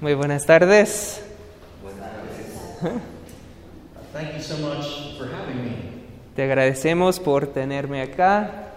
[0.00, 1.22] Muy buenas tardes.
[4.12, 5.70] Thank you so much for having me.
[6.34, 8.72] Te agradecemos por tenerme acá.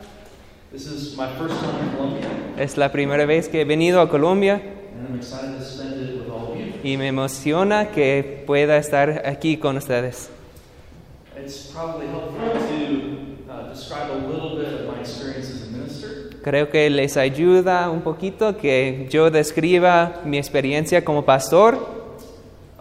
[2.58, 6.20] Es la primera vez que he venido a Colombia and I'm excited to spend it
[6.20, 6.74] with all of you.
[6.84, 10.30] y me emociona que pueda estar aquí con ustedes.
[16.44, 22.04] Creo que les ayuda un poquito que yo describa mi experiencia como pastor,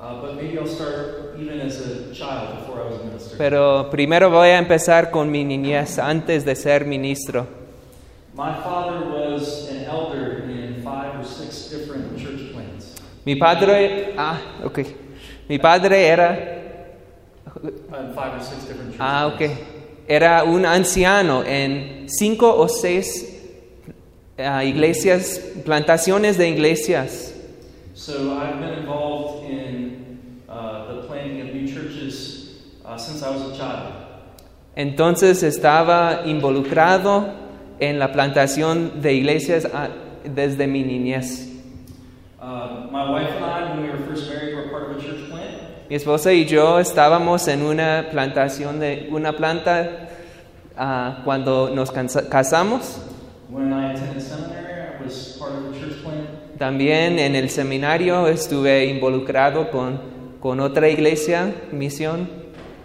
[0.05, 3.39] Uh, but maybe I'll start even as a child before I was a minister.
[3.39, 7.47] pero primero voy a empezar con mi niñez antes de ser ministro.
[8.35, 12.97] My father was an elder in five or six different church plants.
[13.25, 14.81] Mi padre, ah, ok.
[15.49, 16.59] Mi padre era
[17.63, 17.69] Uh,
[18.99, 19.37] Ah, ok.
[19.39, 19.61] plants.
[20.09, 23.32] Era un anciano en cinco o seis
[24.45, 27.35] ah, iglesias, plantaciones de iglesias.
[27.95, 33.53] So I've been involved in uh, the planting of new churches uh, since I was
[33.53, 33.93] a child.
[34.75, 37.35] Entonces estaba involucrado
[37.79, 39.89] en la plantación de iglesias ah,
[40.25, 41.49] desde mi niñez.
[42.41, 42.91] Uh.
[45.89, 50.09] Mi esposa y yo estábamos en una plantación de una planta
[50.77, 52.99] ah, cuando nos casamos.
[53.53, 56.27] When I attended seminary, I was part of a church plant.
[56.59, 60.01] También en el seminario estuve involucrado con,
[60.41, 62.31] con otra iglesia, misión.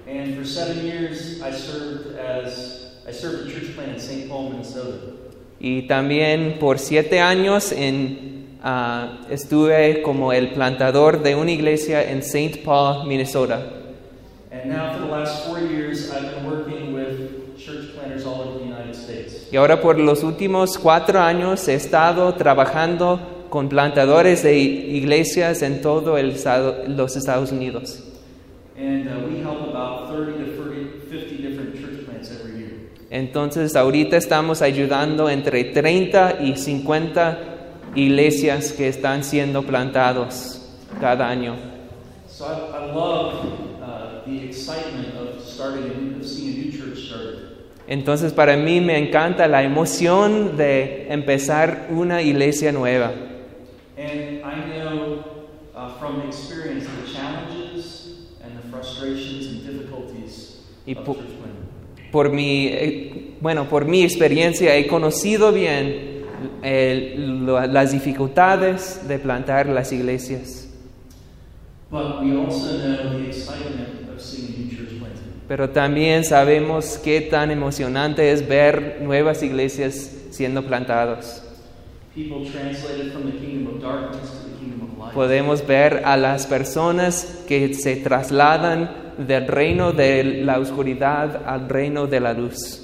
[0.05, 4.27] And for seven years, I served as I served a church plant in St.
[4.27, 5.13] Paul, Minnesota.
[5.57, 12.17] Y también por siete años en, ah, estuve como el plantador de una iglesia en
[12.17, 12.61] St.
[12.65, 13.71] Paul, Minnesota.
[14.52, 16.86] And now, for the last four years, I've been working
[19.52, 25.81] Y ahora por los últimos cuatro años he estado trabajando con plantadores de iglesias en
[25.81, 28.03] todo el estado- los Estados Unidos.
[28.77, 32.71] And we help about 30 to 30, 50 different church plants every year.
[33.09, 37.39] Entonces ahorita estamos ayudando entre 30 y 50
[37.95, 40.61] iglesias que están siendo plantados
[40.99, 41.55] cada año.
[42.30, 42.49] So I,
[42.83, 43.33] I love
[43.81, 47.46] uh, the excitement of starting a new, of seeing a new church started.
[47.87, 53.11] Entonces para mí me encanta la emoción de empezar una iglesia nueva.
[53.98, 55.23] And I know
[55.73, 61.17] uh, from experience the challenges and the frustrations and difficulties Y of.
[62.11, 66.23] Por mi, eh, bueno, por mi experiencia he conocido bien
[66.64, 70.64] eh, lo- las dificultades de plantar las iglesias,
[71.89, 75.23] But we also know the excitement of seeing a new church planted.
[75.47, 81.43] Pero también sabemos qué tan emocionante es ver nuevas iglesias siendo plantadas.
[85.13, 92.07] Podemos ver a las personas que se trasladan del reino de la oscuridad al reino
[92.07, 92.83] de la luz.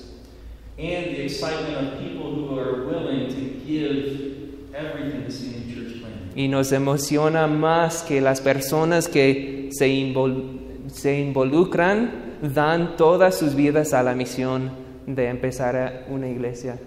[0.75, 5.75] and the excitement of people who are willing to give everything to see a new
[5.75, 6.35] church planted.
[6.35, 10.57] Y nos emociona más que las personas que se, invol-
[10.91, 14.69] se involucran dan todas sus vidas a la misión
[15.07, 16.77] de empezar una iglesia.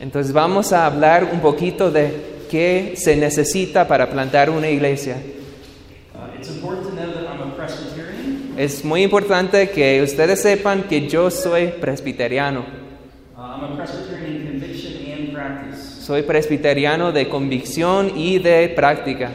[0.00, 5.16] Entonces vamos a hablar un poquito de qué se necesita para plantar una iglesia.
[6.12, 6.18] Uh.
[8.58, 12.64] Es muy importante que ustedes sepan que yo soy presbiteriano.
[13.36, 13.76] Uh.
[16.00, 19.30] Soy presbiteriano de convicción y de práctica.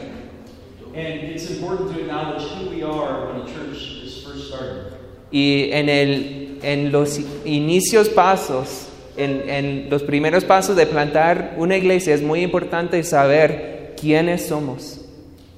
[5.31, 8.87] Y en, el, en los inicios pasos,
[9.17, 14.97] en, en los primeros pasos de plantar una iglesia, es muy importante saber quiénes somos.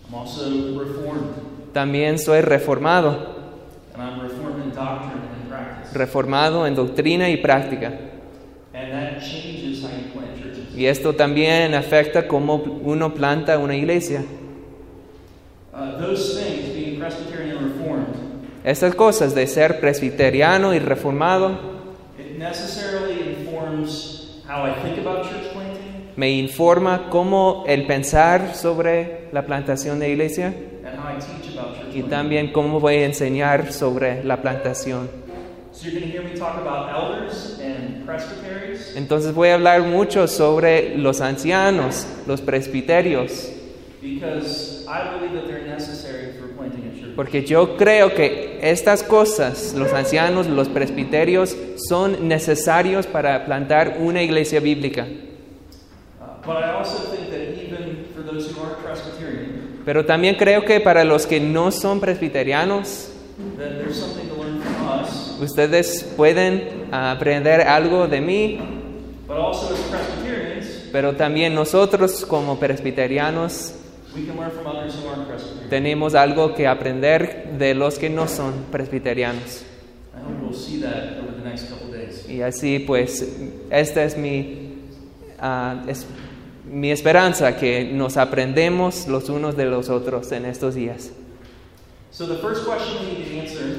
[0.09, 0.44] I'm also
[0.79, 3.35] reformed, También soy reformado,
[3.95, 5.94] and I'm reformed in doctrine and practice.
[5.97, 7.88] reformado en doctrina y práctica.
[8.75, 10.75] And that changes how you plant churches.
[10.75, 14.19] Y esto también afecta cómo uno planta una iglesia.
[14.19, 15.62] Uh, those things, being Presbyterian and reformed,
[18.63, 21.73] Estas cosas de ser presbiteriano y reformado
[22.17, 29.29] it necessarily informs how I think about church planting me informa cómo el pensar sobre
[29.31, 32.09] la plantación de iglesia and how I teach about church y planting.
[32.09, 35.09] también cómo voy a enseñar sobre la plantación.
[35.71, 39.81] So you're going to hear me talk about elders and presbyteries, Entonces voy a hablar
[39.81, 43.51] mucho sobre los ancianos, los presbiterios,
[43.99, 44.72] because
[47.16, 51.56] Porque yo creo que estas cosas, los ancianos, los presbiterios,
[51.88, 55.06] son necesarios para plantar una iglesia bíblica.
[55.06, 60.66] Uh, but I also think that even for those who aren't Presbyterian, Pero también creo
[60.66, 63.10] que para los que no son presbiterianos,
[65.40, 68.60] ustedes pueden aprender algo de mí,
[69.28, 73.75] but also as Presbyterians, pero también nosotros como presbiterianos
[74.15, 75.69] we can learn from others who aren't Presbyterian.
[75.69, 79.63] tenemos algo que aprender de los que no son presbiterianos.
[80.15, 82.27] I hope we'll see that over the next couple days.
[82.30, 83.27] Y así pues,
[83.69, 84.77] esta es mi,
[85.39, 86.06] ah, es
[86.69, 91.12] mi esperanza, que nos aprendemos los unos de los otros en estos días.
[92.12, 93.77] So the first question we need to answer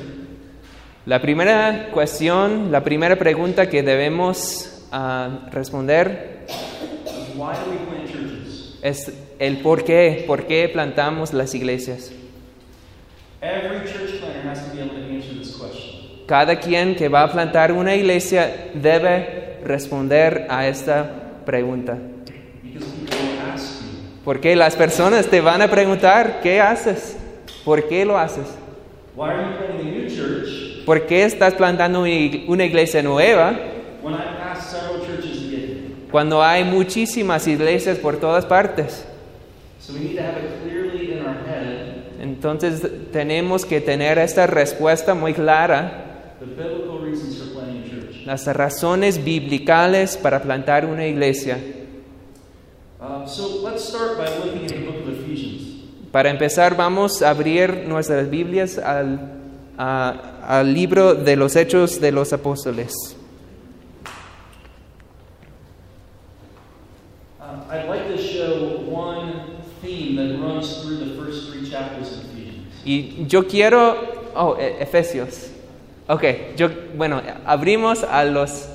[1.07, 8.11] La primera cuestión, la primera pregunta que debemos ah, responder is why do we plant
[8.11, 8.79] churches?
[8.83, 12.11] es el por qué, por qué plantamos las iglesias.
[13.41, 16.25] Every church planter has to be able to answer this question.
[16.27, 21.11] Cada quien que va a plantar una iglesia debe responder a esta
[21.45, 21.99] pregunta.
[24.25, 27.17] Porque las personas te van a preguntar, ¿qué haces?
[27.65, 28.47] ¿Por qué lo haces?
[29.17, 33.01] why are you planting a new church ¿Por qué estás plantando una ig- una iglesia
[33.03, 33.55] nueva
[36.11, 39.07] cuando hay muchísimas iglesias por todas partes?
[42.21, 42.83] Entonces
[43.13, 48.27] tenemos que tener esta respuesta muy clara, the biblical reasons for planting a church.
[48.27, 51.59] las razones bíblicas para plantar una iglesia.
[53.27, 55.63] So let's start by looking at the book of Ephesians.
[56.11, 59.19] Para empezar, vamos a abrir nuestras Biblias al,
[59.77, 62.93] a- al libro de los Hechos de los Apóstoles.
[67.41, 72.25] Uh, I'd like to show one theme that runs through the first three chapters of
[72.31, 72.74] Ephesians.
[72.85, 73.97] Y yo quiero,
[74.35, 75.49] oh, E- Efesios.
[76.07, 76.25] Ok,
[76.57, 78.69] yo, bueno, abrimos a los,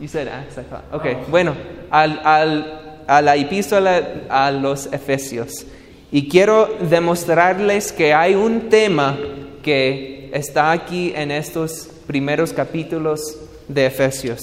[0.00, 0.84] you said Acts, I thought.
[0.92, 1.54] Ok, bueno,
[1.90, 5.66] al, al- a la epístola a los Efesios.
[6.12, 9.16] Y quiero demostrarles que hay un tema
[9.62, 13.20] que está aquí en estos primeros capítulos
[13.66, 14.40] de Efesios.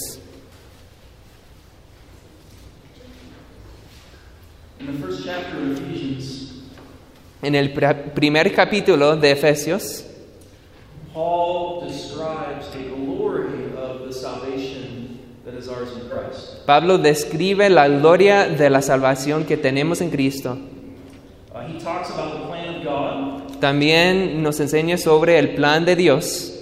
[4.80, 6.43] In the first chapter of Ephesians,
[7.44, 10.06] En el primer capítulo de Efesios,
[11.13, 16.66] Paul describes the glory of the salvation that is ours in Christ.
[16.66, 20.57] Pablo describe la gloria de la salvación que tenemos en Cristo.
[21.54, 25.98] Uh, he talks about the plan of God, También nos enseña sobre el plan de
[25.98, 26.54] Dios,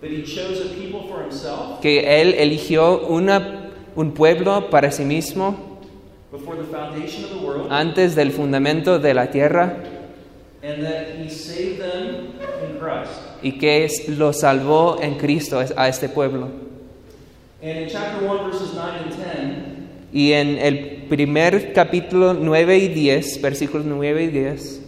[0.00, 5.04] that he chose a people for himself que Él eligió una, un pueblo para sí
[5.04, 5.78] mismo
[7.70, 9.93] antes del fundamento de la tierra
[13.42, 16.48] y que es- lo salvó en Cristo a este pueblo.
[17.62, 19.74] And in chapter 1, verses 9 and 10,
[20.12, 24.80] Y en el primer capítulo 9 y 10, versículos 9 y 10,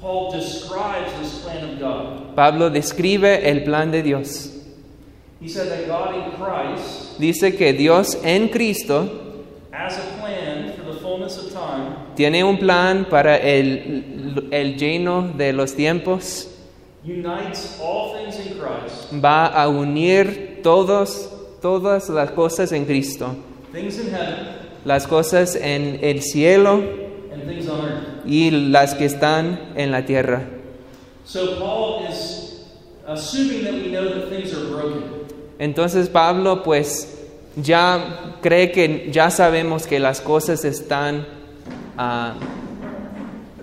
[0.00, 2.34] Paul describes this plan of God.
[2.34, 4.50] Pablo describe el plan de Dios.
[5.40, 9.08] He said that God in Christ, Dice que Dios en Cristo
[9.72, 14.13] as a plan for the fullness of time, tiene un plan para el,
[14.50, 16.48] el lleno de los tiempos.
[17.04, 21.28] unites all things in Christ, Va a unir todos,
[21.60, 23.34] todas las cosas en Cristo.
[23.72, 26.74] things in heaven Las cosas en el cielo
[27.32, 28.26] and things on earth.
[28.26, 30.42] y las que están en la tierra.
[31.24, 32.66] So Paul is
[33.06, 35.02] assuming that we know that things are broken.
[35.58, 37.18] Entonces Pablo pues
[37.56, 41.26] ya cree que ya sabemos que las cosas están
[41.96, 42.34] ah,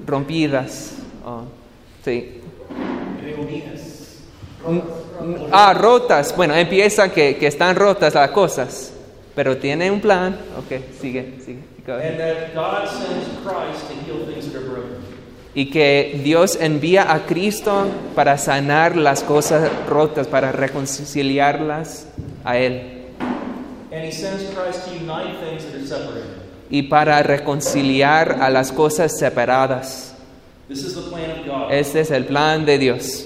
[0.05, 0.93] rompidas.
[1.25, 1.43] Oh,
[2.03, 2.41] sí.
[5.51, 6.35] Ah, rotas.
[6.35, 8.93] Bueno, empieza que, que están rotas las cosas,
[9.35, 10.37] pero tiene un plan.
[10.57, 11.59] Ok, sigue, sigue.
[11.85, 12.11] Go ahead.
[12.11, 15.01] And that God sends Christ to heal things that are broken.
[15.53, 22.07] Y que Dios envía a Cristo para sanar las cosas rotas, para reconciliarlas
[22.45, 23.01] a Él.
[23.91, 26.40] And he sends Christ to unite things that are separated.
[26.71, 30.15] Y para reconciliar a las cosas separadas.
[30.67, 31.71] This is the plan of God.
[31.71, 33.25] Este es el plan de Dios.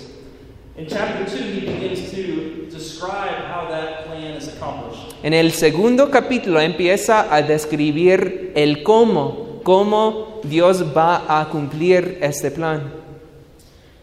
[0.78, 5.16] In chapter 2, he begins to describe how that plan is accomplished.
[5.24, 12.52] En el segundo capítulo empieza a describir el cómo, cómo Dios va a cumplir este
[12.52, 12.92] plan.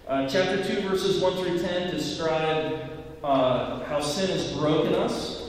[0.09, 2.75] Uh, chapter 2, verses 1 through 10 describe
[3.25, 5.42] uh, how sin has broken us.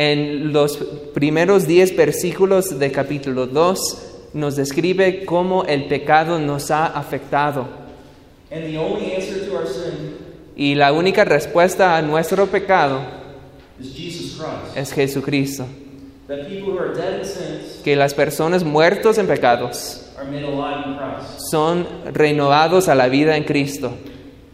[0.00, 0.76] En los
[1.12, 7.66] primeros 10 versículos de capítulo 2 nos describe cómo el pecado nos ha afectado.
[8.52, 10.16] And the only answer to our sin
[10.56, 13.00] Y la única respuesta a nuestro pecado
[13.80, 14.76] is Jesus Christ.
[14.76, 15.66] es Jesucristo.
[16.28, 20.44] that people who are dead in sins que las personas muertos en pecados are made
[20.44, 21.40] alive in Christ.
[21.50, 23.92] son renovados a la vida en Cristo.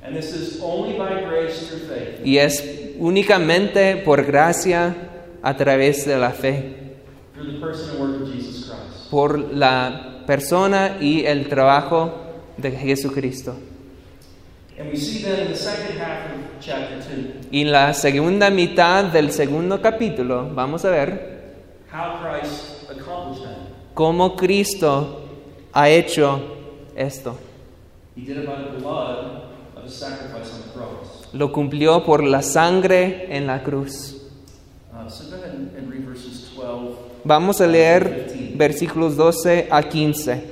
[0.02, 2.64] And this is only by grace through faith, Y es
[2.98, 4.94] únicamente por gracia
[5.44, 6.96] a través de la fe,
[7.34, 9.10] through the person and work of Jesus Christ.
[9.10, 12.12] por la persona y el trabajo
[12.56, 13.54] de Jesucristo.
[14.78, 18.50] And we see then in the second half of chapter 2 Y en la segunda
[18.50, 21.54] mitad del segundo capítulo vamos a ver
[21.92, 23.68] how Christ accomplished that.
[23.94, 25.20] cómo Cristo
[25.72, 26.40] ha hecho
[26.96, 27.36] esto.
[31.32, 34.13] Lo cumplió por la sangre en la cruz.
[37.24, 40.44] Vamos a leer versículos 12 a 15.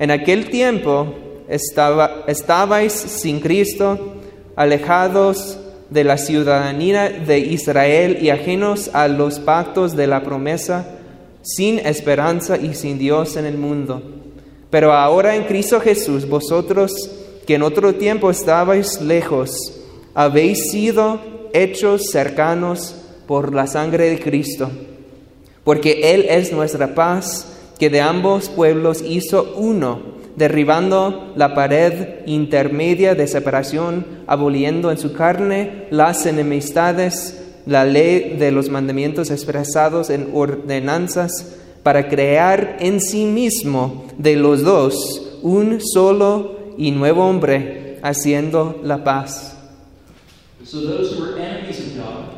[0.00, 1.14] En aquel tiempo
[1.48, 4.14] estaba, estabais sin Cristo,
[4.56, 5.58] alejados
[5.90, 10.98] de la ciudadanía de Israel y ajenos a los pactos de la promesa,
[11.42, 14.02] sin esperanza y sin Dios en el mundo.
[14.70, 16.92] Pero ahora en Cristo Jesús, vosotros
[17.46, 19.80] que en otro tiempo estabais lejos,
[20.14, 21.20] habéis sido
[21.52, 24.70] hechos cercanos por la sangre de Cristo
[25.64, 27.46] porque Él es nuestra paz,
[27.78, 30.00] que de ambos pueblos hizo uno,
[30.36, 38.50] derribando la pared intermedia de separación, aboliendo en su carne las enemistades, la ley de
[38.50, 46.56] los mandamientos expresados en ordenanzas, para crear en sí mismo de los dos un solo
[46.78, 49.56] y nuevo hombre, haciendo la paz.
[50.61, 50.61] So those who were enemies of God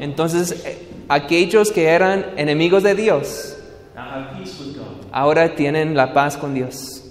[0.00, 3.56] Entonces, eh, aquellos que eran enemigos de Dios,
[5.12, 7.02] ahora tienen la paz con Dios.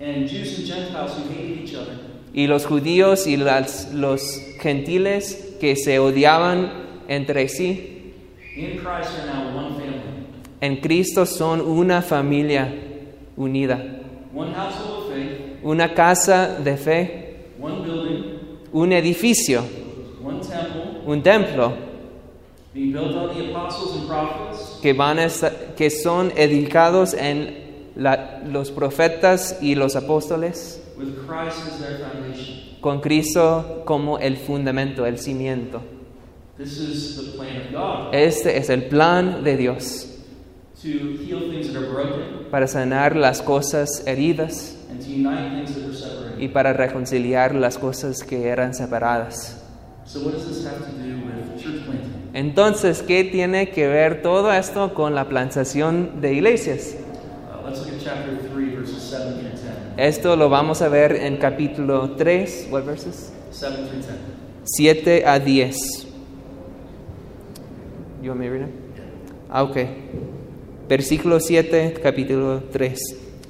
[0.00, 1.94] And Jews and Gentiles who hated each other
[2.32, 6.70] Y los judíos y las- los gentiles que se odiaban
[7.08, 8.12] entre sí,
[8.56, 10.26] in Christ are now one family,
[10.60, 12.72] en Cristo son una familia
[13.36, 13.82] unida,
[15.64, 17.36] una casa de fe,
[18.72, 19.62] un edificio,
[21.08, 21.72] un templo
[24.82, 25.28] que, van a
[25.76, 27.56] que son edificados en
[27.96, 30.80] la- los profetas y los apóstoles,
[32.80, 35.80] con Cristo como el fundamento, el cimiento.
[36.56, 40.08] This is the plan of God Este es el plan de Dios
[40.82, 45.74] to heal things that are broken para sanar las cosas heridas and to unite things
[45.76, 46.40] that are separated.
[46.42, 49.57] y para reconciliar las cosas que eran separadas.
[52.32, 56.94] Entonces, ¿qué tiene que ver todo esto con la plantación de iglesias?
[56.94, 59.98] Uh, let's look at chapter 3, verses 7 through 10.
[59.98, 63.32] Esto lo vamos a ver en capítulo 3, what verses?
[63.50, 64.16] 7 through 10.
[64.64, 65.76] 7 a 10.
[68.22, 68.74] You want me to read it?
[69.50, 69.76] Ah, ok.
[70.88, 72.98] Versículo 7, capítulo 3.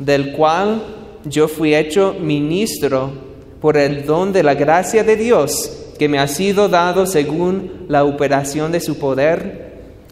[0.01, 0.83] Del cual
[1.25, 3.13] yo fui hecho ministro
[3.61, 8.05] por el don de la gracia de Dios que me ha sido dado según la
[8.05, 9.69] operación de su poder.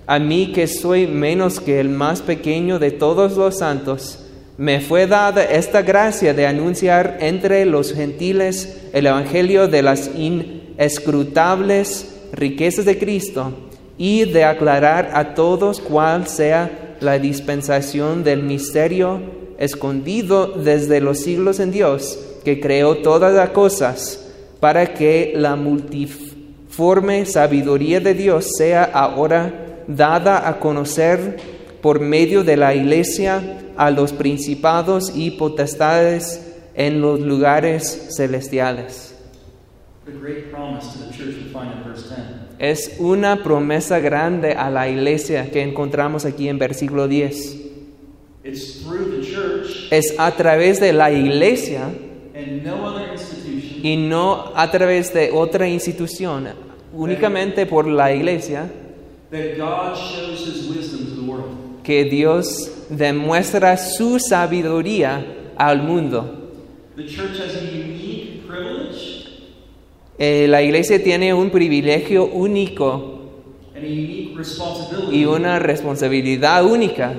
[0.07, 4.27] A mí que soy menos que el más pequeño de todos los santos,
[4.59, 12.15] me fue dada esta gracia de anunciar entre los gentiles el evangelio de las inescrutables
[12.33, 13.53] riquezas de Cristo
[13.99, 19.21] y de aclarar a todos cuál sea la dispensación del misterio
[19.59, 24.26] escondido desde los siglos en Dios, que creó todas las cosas,
[24.61, 31.37] para que la multiforme sabiduría de Dios sea ahora dada a conocer
[31.81, 39.15] por medio de la iglesia a los principados y potestades en los lugares celestiales.
[40.05, 42.47] The great promise to the church we find in verse 10.
[42.59, 47.67] Es una promesa grande a la iglesia que encontramos aquí en versículo 10.
[48.45, 51.91] It's through the church Es a través de la iglesia
[52.35, 53.26] and no other institution
[53.87, 56.49] y no a través de otra institución,
[56.93, 58.69] únicamente por la iglesia,
[61.85, 66.51] que Dios demuestra su sabiduría al mundo.
[70.19, 73.21] Eh, la iglesia tiene un privilegio único
[75.13, 77.15] y una responsabilidad única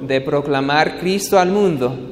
[0.00, 2.08] de proclamar Cristo al mundo,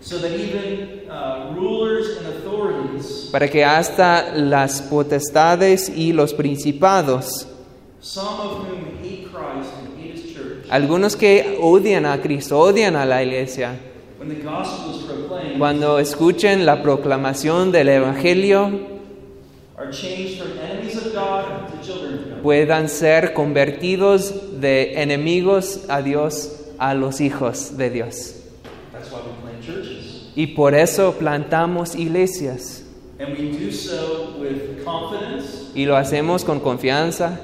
[0.00, 7.46] so that even uh, rulers and authorities, para que hasta las potestades y los principados,
[8.00, 12.96] some of whom hate Christ and hate his church, algunos que odian a Cristo, odian
[12.96, 13.78] a la iglesia,
[15.58, 18.70] cuando escuchen la proclamación del Evangelio,
[19.76, 22.42] are changed from enemies of God to children of God.
[22.42, 28.36] puedan ser convertidos de enemigos a Dios a los hijos de Dios.
[28.92, 30.29] That's why we plant churches.
[30.40, 32.82] Y por eso plantamos iglesias.
[33.18, 37.38] And we do so with confidence Y lo hacemos con confianza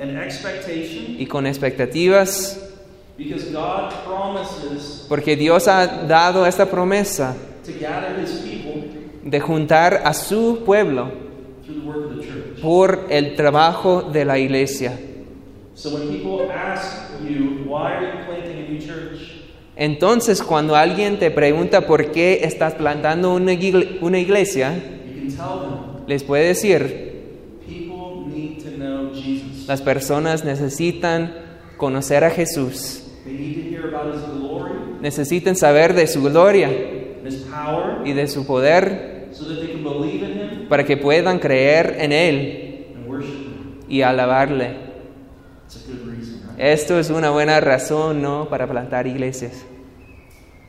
[0.00, 2.58] and expectation y con expectativas,
[3.16, 8.82] because God promises porque Dios ha dado esta promesa to gather his people
[9.22, 11.12] de juntar a su pueblo
[11.64, 12.60] through the work of the church.
[12.60, 14.98] por el trabajo de la iglesia.
[15.76, 19.33] So when people ask you, why are you planting a new church?
[19.76, 25.28] Entonces, cuando alguien te pregunta por qué estás plantando una igle- una iglesia, You can
[25.28, 27.12] tell them les puede decir,
[29.66, 31.32] las personas necesitan
[31.76, 33.02] conocer a Jesús,
[35.00, 36.68] necesitan saber de su gloria
[38.04, 39.28] y de su poder
[40.68, 42.86] para que puedan creer en Él
[43.88, 44.76] y alabarle.
[46.58, 49.64] Esto es una buena razón, ¿no?, para plantar iglesias.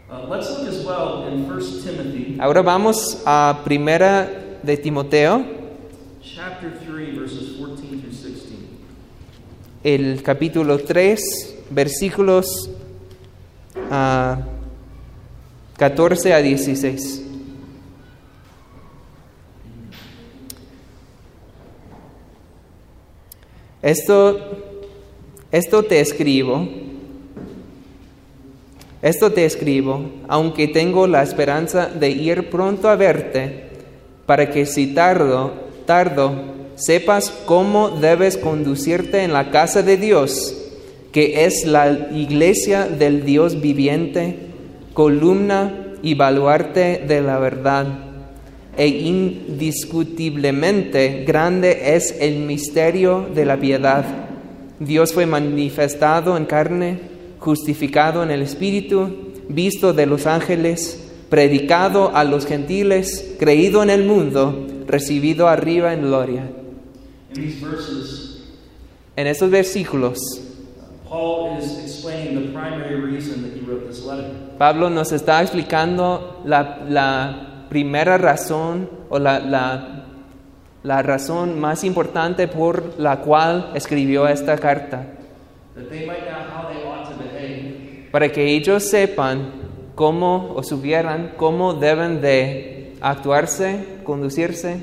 [0.09, 4.29] Uh, let's look as well in 1 Timothy Ahora vamos a Primera
[4.61, 5.43] de Timoteo,
[6.21, 8.55] chapter 3, verses 14 through 16.
[9.83, 11.19] el capítulo 3,
[11.69, 12.69] versículos
[13.91, 14.37] ah,
[15.77, 17.21] 14 a 16.
[23.81, 24.64] Esto,
[25.55, 26.67] esto te escribo,
[29.01, 33.69] esto te escribo, aunque tengo la esperanza de ir pronto a verte,
[34.25, 35.53] para que si tardo,
[35.85, 36.33] tardo,
[36.75, 40.57] sepas cómo debes conducirte en la casa de Dios,
[41.13, 44.35] que es la iglesia del Dios viviente,
[44.93, 47.87] columna y baluarte de la verdad.
[48.75, 54.24] E indiscutiblemente grande es el misterio de la piedad.
[54.79, 56.99] Dios fue manifestado en carne,
[57.39, 64.03] justificado en el Espíritu, visto de los ángeles, predicado a los gentiles, creído en el
[64.03, 66.49] mundo, recibido arriba en gloria.
[67.33, 68.43] Verses,
[69.15, 70.17] En estos versículos,
[71.07, 74.29] Paul is explaining the primary reason that he wrote this letter.
[74.57, 80.04] Pablo nos está explicando la, la primera razón o la, la,
[80.85, 85.07] la razón más importante por la cual escribió esta carta.
[88.11, 89.51] Para que ellos sepan
[89.95, 94.73] cómo o supieran cómo deben de actuarse, conducirse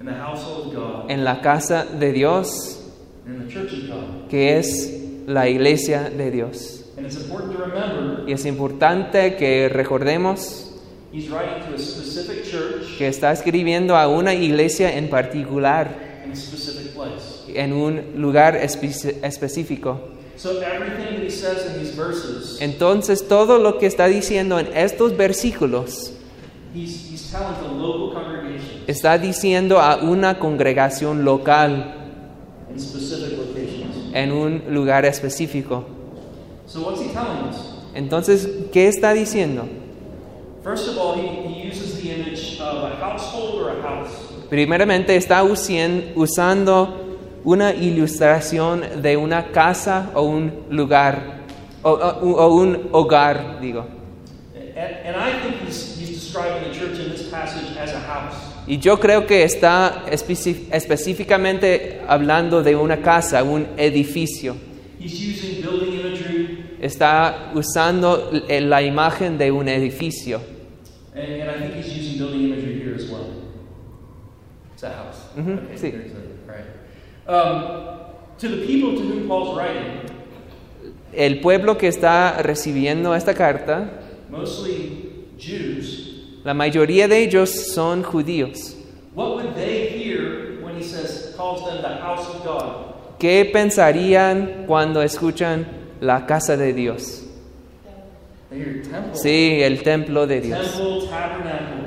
[0.00, 2.80] in the household of God en la casa de Dios,
[3.26, 4.28] and in the church of God.
[4.28, 6.90] que es la iglesia de Dios.
[6.96, 10.71] And it's important to remember Y es importante que recordemos
[11.12, 16.32] he's writing to a specific church que está escribiendo a una iglesia en particular, in
[16.32, 17.44] a specific place.
[17.54, 20.00] en un lugar espe- específico.
[20.36, 24.68] So everything that he says in these verses, Entonces todo lo que está diciendo en
[24.74, 26.12] estos versículos
[26.74, 31.94] he's, he's telling to local congregations está diciendo a una congregación local
[32.72, 34.12] in specific locations.
[34.14, 35.84] en un lugar específico.
[36.66, 37.56] So what's he telling us?
[37.94, 39.68] Entonces, ¿qué está diciendo?
[40.62, 44.10] First of all, he, he uses the image of a household or a house.
[44.48, 51.40] Primeramente está usando una ilustración de una casa o un lugar,
[51.82, 53.86] o, o- o un hogar, digo.
[54.54, 58.34] And, and I think he's, he's describing the church in this passage as a house.
[58.66, 64.54] Y yo creo que está específicamente hablando de una casa, un edificio.
[65.00, 66.11] He's using building imagery,
[66.82, 70.40] Está usando la imagen de un edificio.
[71.14, 73.26] and, and I think he's using building imagery here as well.
[74.74, 75.28] It's a house.
[75.38, 75.92] Okay, sí.
[75.92, 76.64] there's a- right.
[77.28, 78.00] Um,
[78.38, 80.00] to the people to whom Paul's writing,
[81.14, 83.88] El pueblo que está recibiendo esta carta,
[84.30, 88.74] mostly Jews, la mayoría de ellos son judíos.
[89.14, 92.94] what would they hear when he says, calls them the house of God?
[93.20, 95.66] ¿Qué pensarían cuando escuchan
[96.02, 97.22] la casa de Dios?
[99.14, 100.80] Sí, el templo de Dios.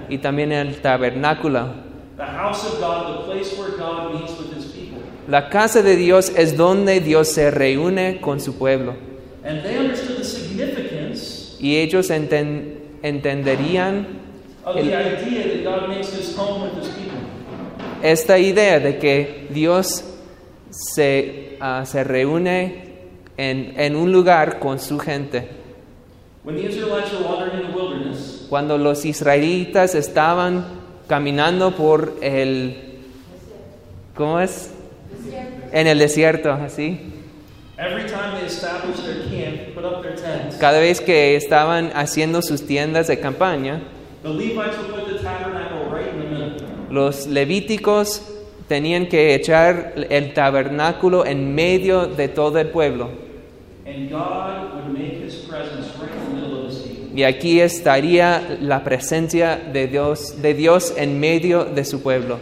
[0.10, 1.84] Y también el tabernáculo.
[2.18, 5.00] the house of God, the place where God meets with his people.
[5.28, 8.96] La casa de Dios es donde Dios se reúne con su pueblo.
[11.60, 14.08] Y ellos enten- entenderían
[14.76, 14.94] El-
[18.02, 20.04] esta idea de que Dios
[20.70, 22.85] se, ah, se reúne
[23.38, 25.48] en, en un lugar con su gente.
[26.44, 30.64] When the Israelites were wandering in the wilderness, Cuando los israelitas estaban
[31.08, 33.02] caminando por el...
[34.16, 34.72] ¿Cómo es?
[35.72, 37.00] en el desierto, así.
[37.78, 42.42] Every time they established their camp, put up their tents, Cada vez que estaban haciendo
[42.42, 43.82] sus tiendas de campaña,
[44.24, 46.56] the Levites would put the tabernacle right in the middle.
[46.90, 48.22] los levíticos
[48.70, 53.10] tenían que echar el tabernáculo en medio de todo el pueblo.
[57.16, 62.40] Y aquí estaría la presencia de Dios, de Dios en medio de su pueblo.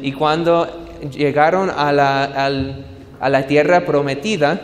[0.00, 0.66] Y cuando
[1.10, 2.24] llegaron a la,
[3.20, 4.60] a la tierra prometida,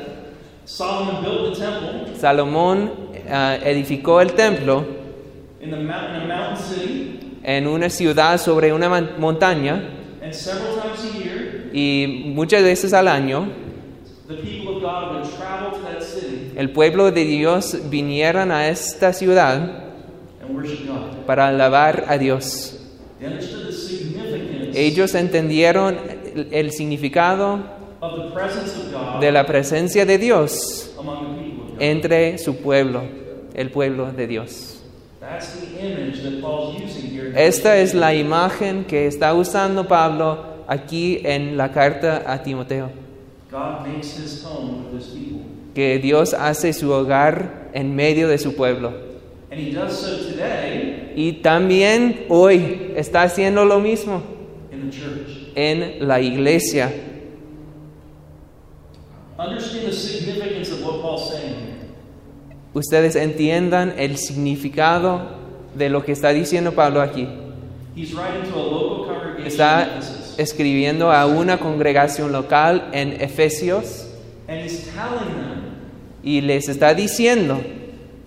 [2.19, 2.93] Salomón
[3.31, 4.87] ah, edificó el templo
[7.43, 9.83] en una ciudad sobre una montaña
[11.73, 13.70] y muchas veces al año
[16.57, 19.91] el pueblo de Dios vinieran a esta ciudad
[21.27, 22.77] para alabar a Dios.
[24.75, 25.99] Ellos entendieron
[26.51, 27.61] el, significado
[29.21, 30.95] de la presencia de Dios
[31.79, 33.03] entre su pueblo,
[33.55, 34.81] el pueblo de Dios.
[37.35, 42.91] Esta es la imagen que está usando Pablo aquí en la carta a Timoteo,
[45.75, 48.93] que Dios hace su hogar en medio de su pueblo.
[49.51, 54.23] And he does so today Y también hoy está haciendo lo mismo
[54.71, 55.51] in the church.
[55.57, 56.93] en la iglesia.
[59.39, 61.77] Understand the significance of what Paul's saying here.
[62.75, 65.23] Ustedes entiendan el significado
[65.75, 67.27] de lo que está diciendo Pablo aquí.
[67.97, 70.20] He's writing to a local congregation in Está.
[70.39, 74.07] Escribiendo a una congregación local en Efesios
[74.49, 75.61] And he's telling them
[76.23, 77.61] y les está diciendo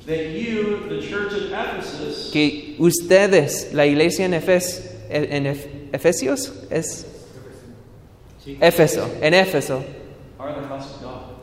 [0.07, 6.51] that you, the church of Ephesus, que ustedes, la iglesia en, Efes- en Ef- Efesios,
[6.71, 7.05] es
[8.59, 9.81] Éfeso, en Éfeso,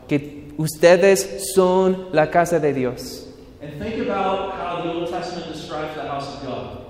[0.08, 3.26] que ustedes son la casa de Dios.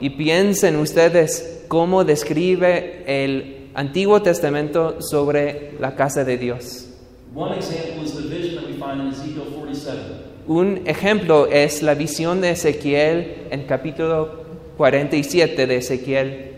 [0.01, 6.89] Y piensen ustedes cómo describe el Antiguo Testamento sobre la casa de Dios.
[7.35, 10.31] One example is the vision that we find in Ezekiel 47.
[10.49, 14.41] Un ejemplo es la visión de Ezequiel en capítulo
[14.77, 16.51] 47 de Ezequiel.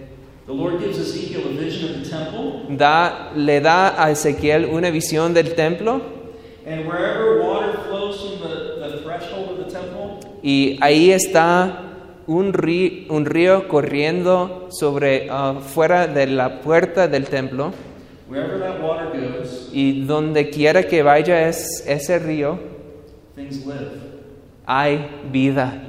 [0.46, 4.90] The Lord gives Ezekiel a vision of the temple, Da, le da a Ezequiel una
[4.90, 6.00] visión del templo
[6.66, 11.91] and wherever water flows from the, the threshold of the temple, y ahí está
[12.26, 17.72] un río, un río corriendo sobre ah, fuera de la puerta del templo
[18.28, 22.58] wherever that water goes, y donde quiera que vaya es, ese río
[23.36, 23.90] live.
[24.66, 25.82] hay vida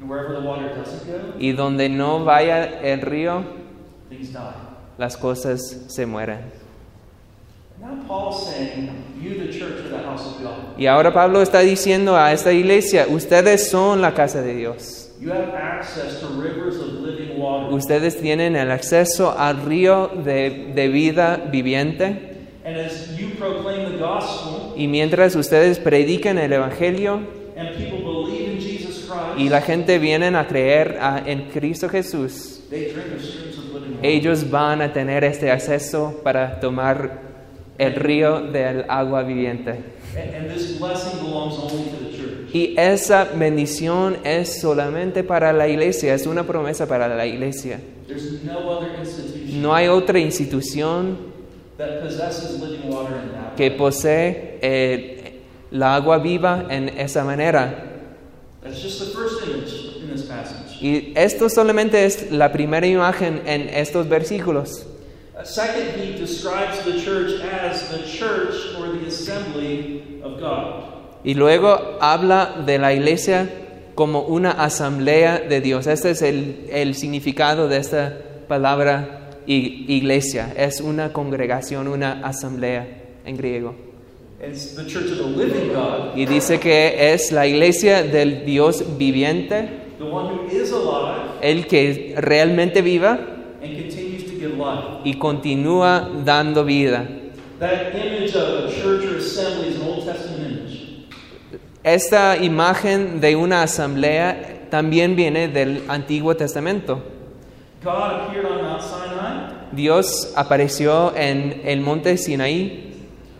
[0.00, 3.44] And wherever the water doesn't go, y donde no vaya el río
[4.08, 4.38] things die.
[4.96, 6.40] las cosas se mueren.
[10.76, 15.07] Y ahora Pablo está diciendo a esta iglesia, ustedes son la casa de Dios.
[15.20, 17.72] You have access to rivers of living water.
[17.74, 22.36] Ustedes tienen el acceso al río de, de vida viviente.
[22.64, 27.20] And as you proclaim the gospel Y mientras ustedes predican el Evangelio
[27.56, 31.88] and people believe in Jesus Christ, y la gente viene a creer a- en Cristo
[31.88, 34.06] Jesús, they drink of streams of living water.
[34.08, 37.22] ellos van a tener este acceso para tomar
[37.78, 39.80] el río del agua viviente.
[42.52, 47.80] Y esa bendición es solamente para la iglesia, es una promesa para la iglesia.
[48.44, 51.18] No other institution No hay otra institución
[51.76, 57.84] that possesses living water in that que posee eh, la agua viva en esa manera.
[58.62, 60.80] That's just the first image in this passage.
[60.80, 64.86] Y esto solamente es la primera imagen en estos versículos.
[65.44, 70.97] Second, he describes the church as the church or the assembly of God.
[71.28, 73.50] Y luego habla de la iglesia
[73.94, 75.86] como una asamblea de Dios.
[75.86, 78.16] Este es el, el significado de esta
[78.48, 80.54] palabra iglesia.
[80.56, 82.88] Es una congregación, una asamblea
[83.26, 83.74] en griego.
[84.42, 88.82] It's the church of the living God, Y dice que es la iglesia del Dios
[88.96, 93.18] viviente, the one who is alive el que realmente viva
[93.62, 95.02] and continues to give life.
[95.04, 97.06] y continúa dando vida.
[97.58, 100.37] That image of a church or assembly is an Old Testament.
[101.84, 107.02] Esta imagen de una asamblea también viene del Antiguo Testamento.
[107.82, 112.94] God appeared on Mount Sinai Dios apareció en el monte Sinaí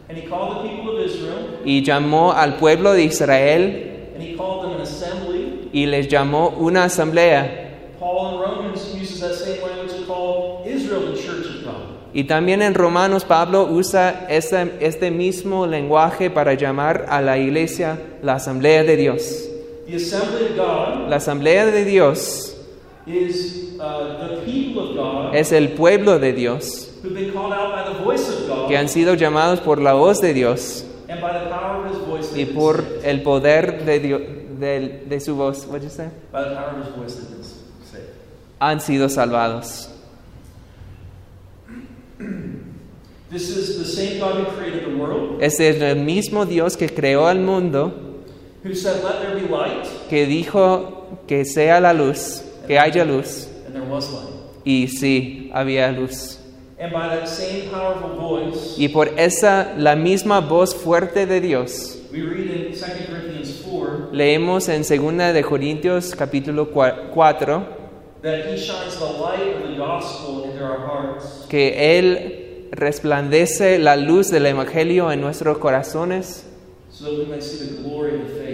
[0.09, 4.37] and he called the people of Israel y llamó al pueblo de Israel and he
[4.37, 5.69] called them an assembly.
[5.73, 7.97] y les llamó una asamblea.
[7.99, 12.08] Paul in Romans uses that same language to call Israel the church of God.
[12.19, 17.97] Y también en Romanos Pablo usa ese- este mismo lenguaje para llamar a la iglesia
[18.25, 19.45] la asamblea de Dios.
[19.87, 22.57] The assembly of God La asamblea de Dios
[23.07, 27.73] is uh, the people of God es el pueblo de Dios, who've been called out
[27.73, 31.21] by the voice of God que han sido llamados por la voz de Dios and
[31.21, 32.37] by the power of His voice.
[32.37, 34.21] y por el poder de, Dios,
[34.59, 35.69] de, de su voz.
[35.69, 36.11] Saved.
[38.59, 39.91] Han sido salvados.
[43.31, 47.27] This is the same God who created the world, es el mismo Dios que creó
[47.27, 47.93] al mundo,
[48.65, 53.47] who said, "Let there be light," que dijo que sea la luz, que haya luz,
[53.67, 54.33] and there was light.
[54.65, 56.39] y sí, había luz.
[56.81, 61.99] And by that same powerful voice, Y por esa, la misma voz fuerte de Dios,
[62.11, 67.67] we read in 2 Corinthians 4 leemos en 2 de Corintios capítulo 4
[68.23, 73.97] that He shines the light of the gospel into our hearts, que Él resplandece la
[73.97, 76.45] luz del Evangelio en nuestros corazones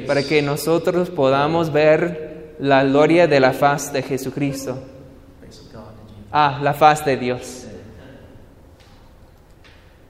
[0.06, 4.78] para que nosotros podamos ver la gloria de la faz de Jesucristo.
[6.30, 7.64] Ah, la faz de Dios.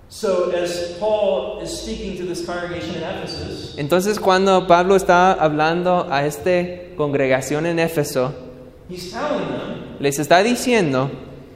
[0.09, 6.07] So, as Paul is speaking to this congregation in Ephesus, Entonces cuando Pablo está hablando
[6.09, 8.33] a esta congregación en Éfeso,
[9.99, 11.11] les está diciendo,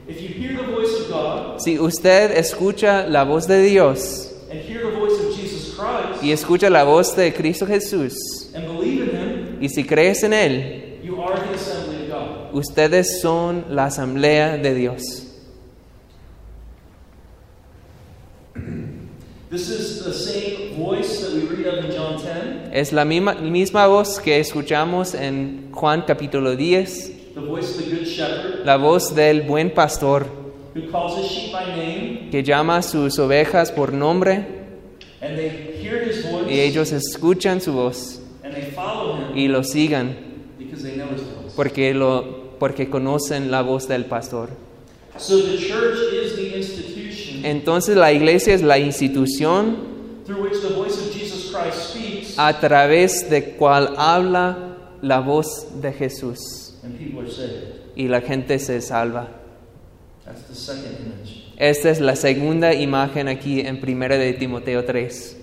[0.09, 4.61] if you hear the voice of God si usted escucha la voz de Dios and
[4.61, 8.15] hear the voice of Jesus Christ y escucha la voz de Cristo Jesús,
[8.55, 12.55] and believe in Him, y si crees en Él, you are the assembly of God.
[12.55, 15.25] ustedes son la asamblea de Dios.
[19.51, 23.35] This is the same voice that we read of in John 10, Es la misma,
[23.35, 28.77] misma voz que escuchamos en Juan capítulo 10, the voice of the Good Shepherd, la
[28.77, 30.38] voz del buen pastor
[30.79, 34.47] who calls his sheep by name, que llama a sus ovejas por nombre
[35.21, 35.49] and they
[35.81, 40.17] hear his voice y ellos escuchan su voz and they follow him y lo sigan
[40.59, 41.55] because they know his voice.
[41.57, 44.51] porque, lo, porque conocen la voz del pastor.
[45.17, 50.75] So the church is the institution Entonces la iglesia es la institución through which the
[50.75, 56.97] voice of Jesus Christ speaks a través de cual habla la voz de Jesús and
[56.97, 57.75] people are saved.
[57.97, 59.29] y la gente se salva.
[59.29, 60.18] That's the second image.
[61.57, 65.37] Esta es la segunda imagen aquí en 1 de Timoteo 3.